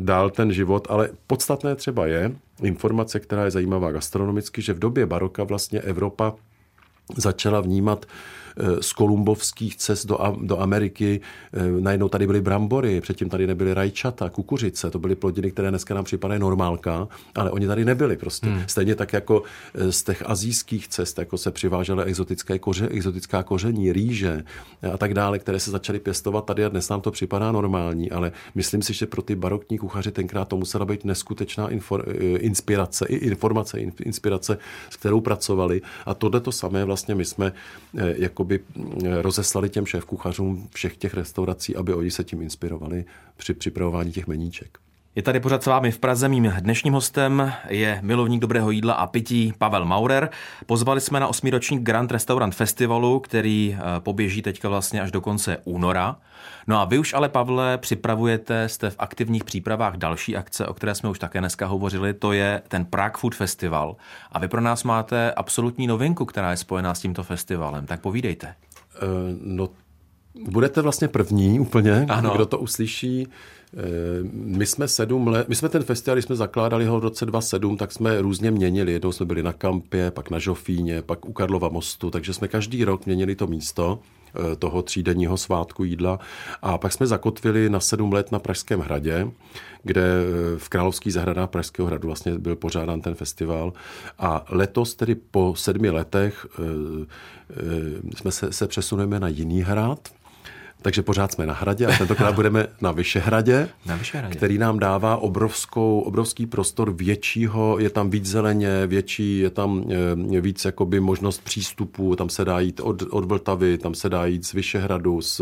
dál 0.00 0.30
ten 0.30 0.52
život. 0.52 0.86
Ale 0.90 1.08
podstatné 1.26 1.76
třeba 1.76 2.06
je, 2.06 2.32
informace, 2.62 3.20
která 3.20 3.44
je 3.44 3.50
zajímavá 3.50 3.92
gastronomicky, 3.92 4.62
že 4.62 4.72
v 4.72 4.78
době 4.78 5.06
baroka 5.06 5.44
vlastně 5.44 5.80
Evropa 5.80 6.34
začala 7.16 7.60
vnímat 7.60 8.06
z 8.80 8.92
kolumbovských 8.92 9.76
cest 9.76 10.06
do, 10.06 10.18
do 10.42 10.60
Ameriky. 10.60 11.20
Eh, 11.52 11.80
najednou 11.80 12.08
tady 12.08 12.26
byly 12.26 12.40
brambory, 12.40 13.00
předtím 13.00 13.28
tady 13.28 13.46
nebyly 13.46 13.74
rajčata, 13.74 14.30
kukuřice, 14.30 14.90
to 14.90 14.98
byly 14.98 15.14
plodiny, 15.14 15.50
které 15.50 15.70
dneska 15.70 15.94
nám 15.94 16.04
připadají 16.04 16.40
normálka, 16.40 17.08
ale 17.34 17.50
oni 17.50 17.66
tady 17.66 17.84
nebyli 17.84 18.16
prostě. 18.16 18.46
Hmm. 18.46 18.62
Stejně 18.66 18.94
tak 18.94 19.12
jako 19.12 19.42
eh, 19.74 19.92
z 19.92 20.02
těch 20.02 20.22
azijských 20.26 20.88
cest, 20.88 21.18
jako 21.18 21.38
se 21.38 21.50
přivážely 21.50 22.04
exotické 22.04 22.58
koře, 22.58 22.88
exotická 22.88 23.42
koření, 23.42 23.92
rýže 23.92 24.44
a 24.92 24.96
tak 24.96 25.14
dále, 25.14 25.38
které 25.38 25.60
se 25.60 25.70
začaly 25.70 25.98
pěstovat 25.98 26.44
tady 26.44 26.64
a 26.64 26.68
dnes 26.68 26.88
nám 26.88 27.00
to 27.00 27.10
připadá 27.10 27.52
normální, 27.52 28.10
ale 28.10 28.32
myslím 28.54 28.82
si, 28.82 28.92
že 28.92 29.06
pro 29.06 29.22
ty 29.22 29.34
barokní 29.34 29.78
kuchaři 29.78 30.12
tenkrát 30.12 30.48
to 30.48 30.56
musela 30.56 30.84
být 30.84 31.04
neskutečná 31.04 31.68
infor, 31.68 32.04
eh, 32.08 32.14
inspirace, 32.24 33.06
i 33.06 33.16
informace, 33.16 33.80
inspirace, 33.80 34.58
s 34.90 34.96
kterou 34.96 35.20
pracovali. 35.20 35.82
A 36.06 36.14
tohle 36.14 36.40
to 36.40 36.52
samé 36.52 36.84
vlastně 36.84 37.14
my 37.14 37.24
jsme 37.24 37.52
jako 38.16 38.43
jakoby 38.44 38.60
eh, 39.04 39.22
rozeslali 39.22 39.70
těm 39.70 39.84
šéf-kuchařům 39.84 40.68
všech 40.74 40.96
těch 40.96 41.14
restaurací, 41.14 41.76
aby 41.76 41.94
oni 41.94 42.10
se 42.10 42.24
tím 42.24 42.42
inspirovali 42.42 43.04
při 43.36 43.54
připravování 43.54 44.12
těch 44.12 44.26
meníček. 44.26 44.83
Je 45.16 45.22
tady 45.22 45.40
pořád 45.40 45.62
s 45.62 45.66
vámi 45.66 45.90
v 45.90 45.98
Praze. 45.98 46.28
Mým 46.28 46.52
dnešním 46.60 46.92
hostem 46.92 47.52
je 47.68 47.98
milovník 48.02 48.40
dobrého 48.40 48.70
jídla 48.70 48.94
a 48.94 49.06
pití 49.06 49.52
Pavel 49.58 49.84
Maurer. 49.84 50.30
Pozvali 50.66 51.00
jsme 51.00 51.20
na 51.20 51.28
osmiroční 51.28 51.78
Grand 51.78 52.12
Restaurant 52.12 52.54
Festivalu, 52.54 53.20
který 53.20 53.76
eh, 53.78 54.00
poběží 54.00 54.42
teďka 54.42 54.68
vlastně 54.68 55.02
až 55.02 55.10
do 55.10 55.20
konce 55.20 55.58
února. 55.64 56.16
No 56.66 56.80
a 56.80 56.84
vy 56.84 56.98
už 56.98 57.14
ale, 57.14 57.28
Pavle, 57.28 57.78
připravujete, 57.78 58.68
jste 58.68 58.90
v 58.90 58.96
aktivních 58.98 59.44
přípravách 59.44 59.96
další 59.96 60.36
akce, 60.36 60.66
o 60.66 60.74
které 60.74 60.94
jsme 60.94 61.08
už 61.08 61.18
také 61.18 61.40
dneska 61.40 61.66
hovořili, 61.66 62.14
to 62.14 62.32
je 62.32 62.62
ten 62.68 62.84
Prague 62.84 63.20
Food 63.20 63.34
Festival. 63.34 63.96
A 64.32 64.38
vy 64.38 64.48
pro 64.48 64.60
nás 64.60 64.84
máte 64.84 65.32
absolutní 65.32 65.86
novinku, 65.86 66.24
která 66.24 66.50
je 66.50 66.56
spojená 66.56 66.94
s 66.94 67.00
tímto 67.00 67.22
festivalem. 67.22 67.86
Tak 67.86 68.00
povídejte. 68.00 68.54
Uh, 69.02 69.08
no, 69.42 69.68
budete 70.48 70.82
vlastně 70.82 71.08
první 71.08 71.60
úplně, 71.60 72.06
ano. 72.08 72.30
kdo 72.34 72.46
to 72.46 72.58
uslyší. 72.58 73.28
Eh, 73.76 74.28
my 74.32 74.66
jsme 74.66 74.88
sedm 74.88 75.28
let, 75.28 75.48
my 75.48 75.54
jsme 75.54 75.68
ten 75.68 75.82
festival, 75.82 76.16
když 76.16 76.24
jsme 76.24 76.36
zakládali 76.36 76.86
ho 76.86 77.00
v 77.00 77.02
roce 77.02 77.26
2007, 77.26 77.76
tak 77.76 77.92
jsme 77.92 78.20
různě 78.22 78.50
měnili. 78.50 78.92
Jednou 78.92 79.12
jsme 79.12 79.26
byli 79.26 79.42
na 79.42 79.52
Kampě, 79.52 80.10
pak 80.10 80.30
na 80.30 80.38
Žofíně, 80.38 81.02
pak 81.02 81.28
u 81.28 81.32
Karlova 81.32 81.68
mostu, 81.68 82.10
takže 82.10 82.34
jsme 82.34 82.48
každý 82.48 82.84
rok 82.84 83.06
měnili 83.06 83.34
to 83.34 83.46
místo 83.46 83.98
eh, 84.34 84.56
toho 84.56 84.82
třídenního 84.82 85.36
svátku 85.36 85.84
jídla. 85.84 86.18
A 86.62 86.78
pak 86.78 86.92
jsme 86.92 87.06
zakotvili 87.06 87.70
na 87.70 87.80
sedm 87.80 88.12
let 88.12 88.32
na 88.32 88.38
Pražském 88.38 88.80
hradě, 88.80 89.28
kde 89.82 90.02
eh, 90.02 90.58
v 90.58 90.68
Královských 90.68 91.12
zahradách 91.12 91.50
Pražského 91.50 91.86
hradu 91.86 92.08
vlastně 92.08 92.38
byl 92.38 92.56
pořádán 92.56 93.00
ten 93.00 93.14
festival. 93.14 93.72
A 94.18 94.44
letos 94.48 94.94
tedy 94.94 95.14
po 95.14 95.54
sedmi 95.56 95.90
letech 95.90 96.46
jsme 98.16 98.32
se, 98.32 98.52
se 98.52 98.66
přesuneme 98.66 99.20
na 99.20 99.28
jiný 99.28 99.62
hrad, 99.62 100.08
takže 100.84 101.02
pořád 101.02 101.32
jsme 101.32 101.46
na 101.46 101.54
hradě 101.54 101.86
a 101.86 101.98
tentokrát 101.98 102.34
budeme 102.34 102.66
na 102.80 102.92
Vyšehradě, 102.92 103.68
na 103.86 103.96
Vyšehradě, 103.96 104.36
který 104.36 104.58
nám 104.58 104.78
dává 104.78 105.16
obrovskou, 105.16 106.00
obrovský 106.00 106.46
prostor 106.46 106.92
většího, 106.92 107.78
je 107.78 107.90
tam 107.90 108.10
víc 108.10 108.26
zeleně, 108.26 108.86
větší, 108.86 109.38
je 109.38 109.50
tam 109.50 109.84
je, 110.30 110.40
víc 110.40 110.64
jakoby 110.64 111.00
možnost 111.00 111.44
přístupu, 111.44 112.16
tam 112.16 112.28
se 112.28 112.44
dá 112.44 112.60
jít 112.60 112.80
od, 112.80 113.02
od 113.02 113.24
Vltavy, 113.24 113.78
tam 113.78 113.94
se 113.94 114.08
dá 114.08 114.26
jít 114.26 114.46
z 114.46 114.52
Vyšehradu, 114.52 115.20
z, 115.20 115.40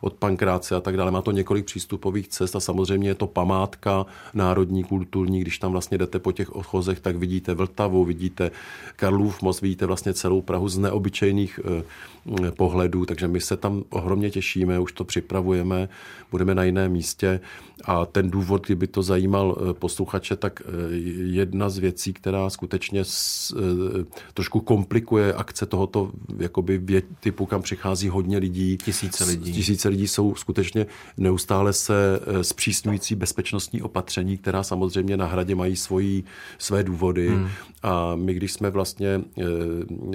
od 0.00 0.14
Pankráce 0.14 0.76
a 0.76 0.80
tak 0.80 0.96
dále. 0.96 1.10
Má 1.10 1.22
to 1.22 1.30
několik 1.30 1.64
přístupových 1.64 2.28
cest 2.28 2.56
a 2.56 2.60
samozřejmě 2.60 3.08
je 3.08 3.14
to 3.14 3.26
památka 3.26 4.06
národní, 4.34 4.84
kulturní, 4.84 5.40
když 5.40 5.58
tam 5.58 5.72
vlastně 5.72 5.98
jdete 5.98 6.18
po 6.18 6.32
těch 6.32 6.56
odchozech, 6.56 7.00
tak 7.00 7.16
vidíte 7.16 7.54
Vltavu, 7.54 8.04
vidíte 8.04 8.50
Karlův 8.96 9.42
most, 9.42 9.60
vidíte 9.60 9.86
vlastně 9.86 10.14
celou 10.14 10.42
Prahu 10.42 10.68
z 10.68 10.78
neobyčejných 10.78 11.60
eh, 11.64 11.82
pohledů, 12.56 13.06
takže 13.06 13.28
my 13.28 13.40
se 13.40 13.56
tam 13.56 13.84
ohromně 13.90 14.30
těšíme 14.30 14.78
už 14.78 14.92
to 14.92 15.04
připravujeme, 15.04 15.88
budeme 16.30 16.54
na 16.54 16.64
jiném 16.64 16.92
místě 16.92 17.40
a 17.84 18.06
ten 18.06 18.30
důvod, 18.30 18.66
kdyby 18.66 18.86
to 18.86 19.02
zajímal 19.02 19.56
eh, 19.56 19.74
posluchače, 19.74 20.36
tak 20.36 20.62
eh, 20.64 20.94
jedna 21.16 21.68
z 21.68 21.78
věcí, 21.78 22.12
která 22.12 22.50
skutečně 22.50 23.00
eh, 23.00 24.04
trošku 24.34 24.60
komplikuje 24.60 25.34
akce 25.34 25.66
tohoto 25.66 26.10
jakoby 26.38 27.02
typu, 27.20 27.46
kam 27.46 27.62
přichází 27.62 28.08
hodně 28.08 28.38
lidí. 28.38 28.76
Tisíce 28.76 29.24
lidí. 29.24 29.52
Tisíce 29.52 29.88
lidí 29.88 30.08
jsou 30.08 30.34
skutečně 30.34 30.86
neustále 31.16 31.72
se 31.72 32.20
zpřísňující 32.42 33.14
bezpečnostní 33.14 33.82
opatření, 33.82 34.38
která 34.38 34.62
samozřejmě 34.62 35.16
na 35.16 35.26
hradě 35.26 35.54
mají 35.54 35.76
svoji, 35.76 36.24
své 36.58 36.82
důvody. 36.82 37.28
Hmm. 37.28 37.48
A 37.82 38.14
my, 38.14 38.34
když 38.34 38.52
jsme 38.52 38.70
vlastně 38.70 39.20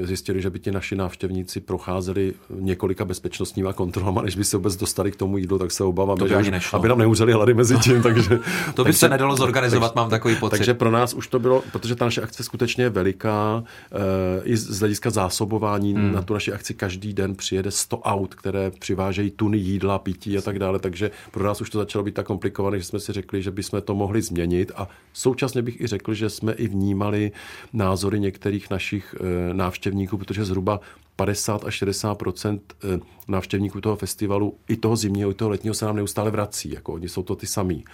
zjistili, 0.03 0.41
že 0.41 0.49
by 0.49 0.59
ti 0.59 0.71
naši 0.71 0.95
návštěvníci 0.95 1.59
procházeli 1.59 2.33
několika 2.59 3.05
bezpečnostníma 3.05 3.73
kontrolama, 3.73 4.21
než 4.21 4.35
by 4.35 4.43
se 4.43 4.57
vůbec 4.57 4.75
dostali 4.75 5.11
k 5.11 5.15
tomu 5.15 5.37
jídlu, 5.37 5.59
tak 5.59 5.71
se 5.71 5.83
obáváme, 5.83 6.27
že 6.27 6.37
už, 6.37 6.73
aby 6.73 6.87
nám 6.87 6.97
neumřeli 6.97 7.33
hlady 7.33 7.48
mezi 7.53 7.79
tím. 7.79 8.01
Takže, 8.01 8.29
to 8.73 8.83
by 8.83 8.87
takže, 8.87 8.99
se 8.99 9.09
nedalo 9.09 9.35
zorganizovat, 9.35 9.91
takže, 9.91 10.01
mám 10.01 10.09
takový 10.09 10.35
pocit. 10.35 10.57
Takže 10.57 10.73
pro 10.73 10.91
nás 10.91 11.13
už 11.13 11.27
to 11.27 11.39
bylo, 11.39 11.63
protože 11.71 11.95
ta 11.95 12.05
naše 12.05 12.21
akce 12.21 12.43
skutečně 12.43 12.83
je 12.83 12.89
veliká, 12.89 13.63
e, 13.91 14.43
i 14.43 14.57
z 14.57 14.79
hlediska 14.79 15.09
zásobování 15.09 15.93
hmm. 15.93 16.11
na 16.11 16.21
tu 16.21 16.33
naši 16.33 16.53
akci 16.53 16.73
každý 16.73 17.13
den 17.13 17.35
přijede 17.35 17.71
100 17.71 17.99
aut, 17.99 18.35
které 18.35 18.71
přivážejí 18.71 19.31
tuny 19.31 19.57
jídla, 19.57 19.99
pití 19.99 20.37
a 20.37 20.41
tak 20.41 20.59
dále, 20.59 20.79
takže 20.79 21.11
pro 21.31 21.43
nás 21.43 21.61
už 21.61 21.69
to 21.69 21.77
začalo 21.77 22.03
být 22.03 22.15
tak 22.15 22.25
komplikované, 22.25 22.79
že 22.79 22.85
jsme 22.85 22.99
si 22.99 23.13
řekli, 23.13 23.41
že 23.41 23.51
bychom 23.51 23.81
to 23.81 23.95
mohli 23.95 24.21
změnit 24.21 24.71
a 24.75 24.87
současně 25.13 25.61
bych 25.61 25.81
i 25.81 25.87
řekl, 25.87 26.13
že 26.13 26.29
jsme 26.29 26.53
i 26.53 26.67
vnímali 26.67 27.31
názory 27.73 28.19
některých 28.19 28.69
našich 28.69 29.15
e, 29.19 29.53
návštěvníků, 29.53 30.17
protože 30.17 30.45
zhruba 30.45 30.79
50 31.19 31.65
až 31.65 31.73
60 31.73 32.23
eh, 32.45 32.99
návštěvníků 33.29 33.81
toho 33.81 33.95
festivalu, 33.95 34.57
i 34.67 34.77
toho 34.77 34.95
zimního, 34.95 35.31
i 35.31 35.33
toho 35.33 35.49
letního, 35.49 35.73
se 35.73 35.85
nám 35.85 35.95
neustále 35.95 36.31
vrací. 36.31 36.71
Jako 36.71 36.93
oni 36.93 37.09
jsou 37.09 37.23
to 37.23 37.35
ty 37.35 37.47
samý. 37.47 37.85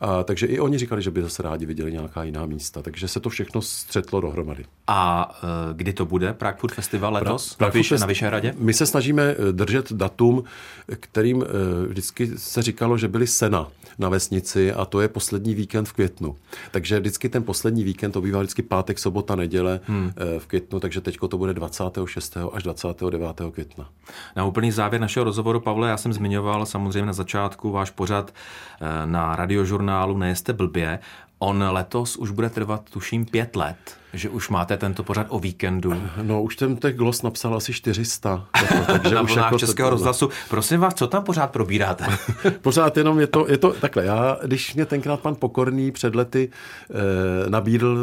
A, 0.00 0.22
takže 0.22 0.46
i 0.46 0.60
oni 0.60 0.78
říkali, 0.78 1.02
že 1.02 1.10
by 1.10 1.22
zase 1.22 1.42
rádi 1.42 1.66
viděli 1.66 1.92
nějaká 1.92 2.24
jiná 2.24 2.46
místa. 2.46 2.82
Takže 2.82 3.08
se 3.08 3.20
to 3.20 3.28
všechno 3.28 3.62
střetlo 3.62 4.20
dohromady. 4.20 4.64
A 4.86 5.30
uh, 5.42 5.76
kdy 5.76 5.92
to 5.92 6.06
bude 6.06 6.32
Prague 6.32 6.60
Food 6.60 6.72
Festival 6.72 7.12
letos 7.12 7.54
pra, 7.54 7.66
na, 7.66 7.72
Vyš, 7.72 7.90
na 7.90 8.06
Vyšehradě? 8.06 8.54
My 8.58 8.74
se 8.74 8.86
snažíme 8.86 9.22
eh, 9.22 9.52
držet 9.52 9.92
datum, 9.92 10.44
kterým 10.86 11.36
uh, 11.36 11.44
vždycky 11.88 12.30
se 12.36 12.62
říkalo, 12.62 12.98
že 12.98 13.08
byly 13.08 13.26
sena 13.26 13.68
na 13.98 14.08
vesnici 14.08 14.72
a 14.72 14.84
to 14.84 15.00
je 15.00 15.08
poslední 15.08 15.54
víkend 15.54 15.84
v 15.84 15.92
květnu. 15.92 16.36
Takže 16.70 17.00
vždycky 17.00 17.28
ten 17.28 17.42
poslední 17.42 17.84
víkend, 17.84 18.12
to 18.12 18.20
bývá 18.20 18.40
vždycky 18.40 18.62
pátek, 18.62 18.98
sobota, 18.98 19.36
neděle 19.36 19.80
hmm. 19.84 20.12
v 20.38 20.46
květnu, 20.46 20.80
takže 20.80 21.00
teďko 21.00 21.28
to 21.28 21.38
bude 21.38 21.54
26. 21.54 22.36
až 22.52 22.62
29. 22.62 23.40
května. 23.52 23.88
Na 24.36 24.44
úplný 24.44 24.72
závěr 24.80 25.00
našeho 25.00 25.24
rozhovoru, 25.24 25.60
Pavle, 25.60 25.88
já 25.88 25.96
jsem 25.96 26.12
zmiňoval 26.12 26.66
samozřejmě 26.66 27.06
na 27.06 27.12
začátku 27.12 27.70
váš 27.70 27.90
pořad 27.90 28.30
eh, 28.32 29.06
na 29.06 29.36
radiožurnálu 29.36 30.18
Nejeste 30.18 30.52
blbě. 30.52 30.98
On 31.38 31.64
letos 31.70 32.16
už 32.16 32.30
bude 32.30 32.50
trvat, 32.50 32.90
tuším, 32.90 33.26
pět 33.26 33.56
let 33.56 33.99
že 34.12 34.28
už 34.28 34.48
máte 34.48 34.76
tento 34.76 35.02
pořad 35.02 35.26
o 35.30 35.38
víkendu. 35.38 36.02
No, 36.22 36.42
už 36.42 36.56
ten 36.56 36.76
těch 36.76 36.96
glos 36.96 37.22
napsal 37.22 37.54
asi 37.54 37.72
400. 37.72 38.46
Jako, 38.62 38.92
takže 38.92 39.14
Na 39.14 39.22
už 39.22 39.36
jako 39.36 39.58
Českého 39.58 39.88
to, 39.88 39.90
rozhlasu. 39.90 40.28
Prosím 40.48 40.80
vás, 40.80 40.94
co 40.94 41.06
tam 41.06 41.24
pořád 41.24 41.46
probíráte? 41.46 42.06
pořád 42.62 42.96
jenom 42.96 43.20
je 43.20 43.26
to, 43.26 43.46
je 43.48 43.58
to 43.58 43.72
takhle. 43.72 44.04
Já, 44.04 44.38
když 44.44 44.74
mě 44.74 44.86
tenkrát 44.86 45.20
pan 45.20 45.34
Pokorný 45.34 45.90
před 45.90 46.14
lety 46.14 46.50
eh, 46.90 47.50
nabídl, 47.50 47.98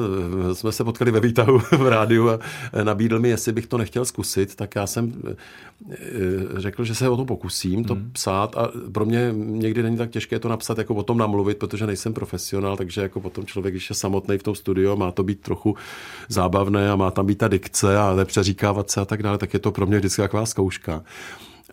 eh, 0.51 0.55
jsme 0.55 0.71
se 0.71 0.83
potkali 0.83 1.11
ve 1.11 1.19
výtahu 1.19 1.59
v 1.71 1.87
rádiu 1.87 2.29
a 2.29 2.39
eh, 2.73 2.83
nabídl 2.83 3.19
mi, 3.19 3.29
jestli 3.29 3.51
bych 3.51 3.67
to 3.67 3.77
nechtěl 3.77 4.05
zkusit, 4.05 4.55
tak 4.55 4.75
já 4.75 4.87
jsem 4.87 5.13
eh, 5.91 5.95
řekl, 6.55 6.83
že 6.83 6.95
se 6.95 7.09
o 7.09 7.17
to 7.17 7.25
pokusím, 7.25 7.83
to 7.83 7.95
hmm. 7.95 8.09
psát 8.11 8.57
a 8.57 8.71
pro 8.91 9.05
mě 9.05 9.31
někdy 9.35 9.83
není 9.83 9.97
tak 9.97 10.09
těžké 10.09 10.39
to 10.39 10.49
napsat, 10.49 10.77
jako 10.77 10.95
o 10.95 11.03
tom 11.03 11.17
namluvit, 11.17 11.57
protože 11.57 11.87
nejsem 11.87 12.13
profesionál, 12.13 12.77
takže 12.77 13.01
jako 13.01 13.21
potom 13.21 13.45
člověk, 13.45 13.73
když 13.73 13.89
je 13.89 13.95
samotný 13.95 14.37
v 14.37 14.43
tom 14.43 14.55
studiu, 14.55 14.95
má 14.95 15.11
to 15.11 15.23
být 15.23 15.41
trochu 15.41 15.75
zábavné 16.27 16.91
a 16.91 16.95
má 16.95 17.11
tam 17.11 17.25
být 17.25 17.37
ta 17.37 17.47
dikce 17.47 17.97
a 17.97 18.15
nepřeříkávat 18.15 18.91
se 18.91 19.01
a 19.01 19.05
tak 19.05 19.23
dále, 19.23 19.37
tak 19.37 19.53
je 19.53 19.59
to 19.59 19.71
pro 19.71 19.85
mě 19.85 19.97
vždycky 19.97 20.21
taková 20.21 20.45
zkouška. 20.45 21.03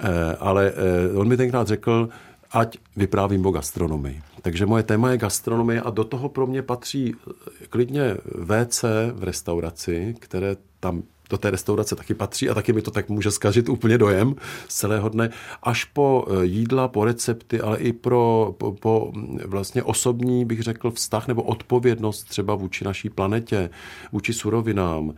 Eh, 0.00 0.36
ale 0.40 0.72
eh, 0.76 1.16
on 1.16 1.28
mi 1.28 1.36
tenkrát 1.36 1.68
řekl, 1.68 2.08
ať 2.52 2.78
vyprávím 2.96 3.46
o 3.46 3.50
gastronomii. 3.50 4.22
Takže 4.42 4.66
moje 4.66 4.82
téma 4.82 5.10
je 5.10 5.18
gastronomie 5.18 5.80
a 5.80 5.90
do 5.90 6.04
toho 6.04 6.28
pro 6.28 6.46
mě 6.46 6.62
patří 6.62 7.14
eh, 7.14 7.66
klidně 7.66 8.16
WC 8.24 8.84
v 9.14 9.22
restauraci, 9.22 10.14
které 10.18 10.56
tam 10.80 11.02
do 11.30 11.38
té 11.38 11.50
restaurace 11.50 11.96
taky 11.96 12.14
patří 12.14 12.48
a 12.50 12.54
taky 12.54 12.72
mi 12.72 12.82
to 12.82 12.90
tak 12.90 13.08
může 13.08 13.30
zkažit 13.30 13.68
úplně 13.68 13.98
dojem 13.98 14.34
z 14.68 14.74
celého 14.74 15.08
dne, 15.08 15.30
až 15.62 15.84
po 15.84 16.26
e, 16.28 16.44
jídla, 16.44 16.88
po 16.88 17.04
recepty, 17.04 17.60
ale 17.60 17.78
i 17.78 17.92
pro, 17.92 18.54
po, 18.58 18.72
po 18.72 19.12
vlastně 19.46 19.82
osobní, 19.82 20.44
bych 20.44 20.62
řekl, 20.62 20.90
vztah 20.90 21.28
nebo 21.28 21.42
odpovědnost 21.42 22.24
třeba 22.24 22.54
vůči 22.54 22.84
naší 22.84 23.10
planetě, 23.10 23.70
vůči 24.12 24.32
surovinám. 24.32 25.10
E, 25.10 25.14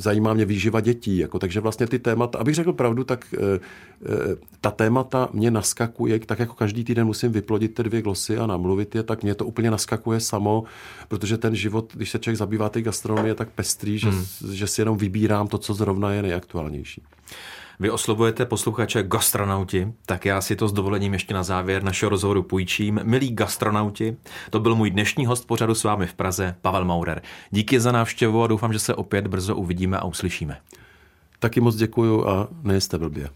zajímá 0.00 0.34
mě 0.34 0.44
výživa 0.44 0.80
dětí, 0.80 1.18
jako, 1.18 1.38
takže 1.38 1.60
vlastně 1.60 1.86
ty 1.86 1.98
témata, 1.98 2.38
abych 2.38 2.54
řekl 2.54 2.72
pravdu, 2.72 3.04
tak 3.04 3.34
e, 3.34 3.60
ta 4.60 4.70
témata 4.70 5.28
mě 5.32 5.50
naskakuje, 5.50 6.18
tak 6.18 6.38
jako 6.38 6.54
každý 6.54 6.84
týden 6.84 7.06
musím 7.06 7.32
vyplodit 7.32 7.74
ty 7.74 7.82
dvě 7.82 8.02
glosy 8.02 8.38
a 8.38 8.46
namluvit 8.46 8.94
je, 8.94 9.02
tak 9.02 9.22
mě 9.22 9.34
to 9.34 9.46
úplně 9.46 9.70
naskakuje 9.70 10.20
samo, 10.20 10.64
protože 11.08 11.38
ten 11.38 11.54
život, 11.54 11.92
když 11.94 12.10
se 12.10 12.18
člověk 12.18 12.38
zabývá 12.38 12.68
té 12.68 12.82
gastronomie, 12.82 13.30
je 13.30 13.34
tak 13.34 13.48
pestrý, 13.50 13.98
že, 13.98 14.10
hmm. 14.10 14.24
že 14.52 14.66
si 14.74 14.80
jenom 14.80 14.96
vybírám 14.96 15.48
to, 15.48 15.58
co 15.58 15.74
zrovna 15.74 16.12
je 16.12 16.22
nejaktuálnější. 16.22 17.02
Vy 17.80 17.90
oslovujete 17.90 18.46
posluchače 18.46 19.02
gastronauti, 19.02 19.92
tak 20.06 20.24
já 20.24 20.40
si 20.40 20.56
to 20.56 20.68
s 20.68 20.72
dovolením 20.72 21.12
ještě 21.12 21.34
na 21.34 21.42
závěr 21.42 21.82
našeho 21.82 22.10
rozhovoru 22.10 22.42
půjčím. 22.42 23.00
Milí 23.02 23.34
gastronauti, 23.34 24.16
to 24.50 24.60
byl 24.60 24.74
můj 24.74 24.90
dnešní 24.90 25.26
host 25.26 25.46
pořadu 25.46 25.74
s 25.74 25.84
vámi 25.84 26.06
v 26.06 26.14
Praze, 26.14 26.54
Pavel 26.62 26.84
Maurer. 26.84 27.22
Díky 27.50 27.80
za 27.80 27.92
návštěvu 27.92 28.42
a 28.42 28.46
doufám, 28.46 28.72
že 28.72 28.78
se 28.78 28.94
opět 28.94 29.26
brzo 29.26 29.56
uvidíme 29.56 29.98
a 29.98 30.04
uslyšíme. 30.04 30.56
Taky 31.38 31.60
moc 31.60 31.76
děkuju 31.76 32.28
a 32.28 32.48
nejste 32.62 32.98
blbě. 32.98 33.28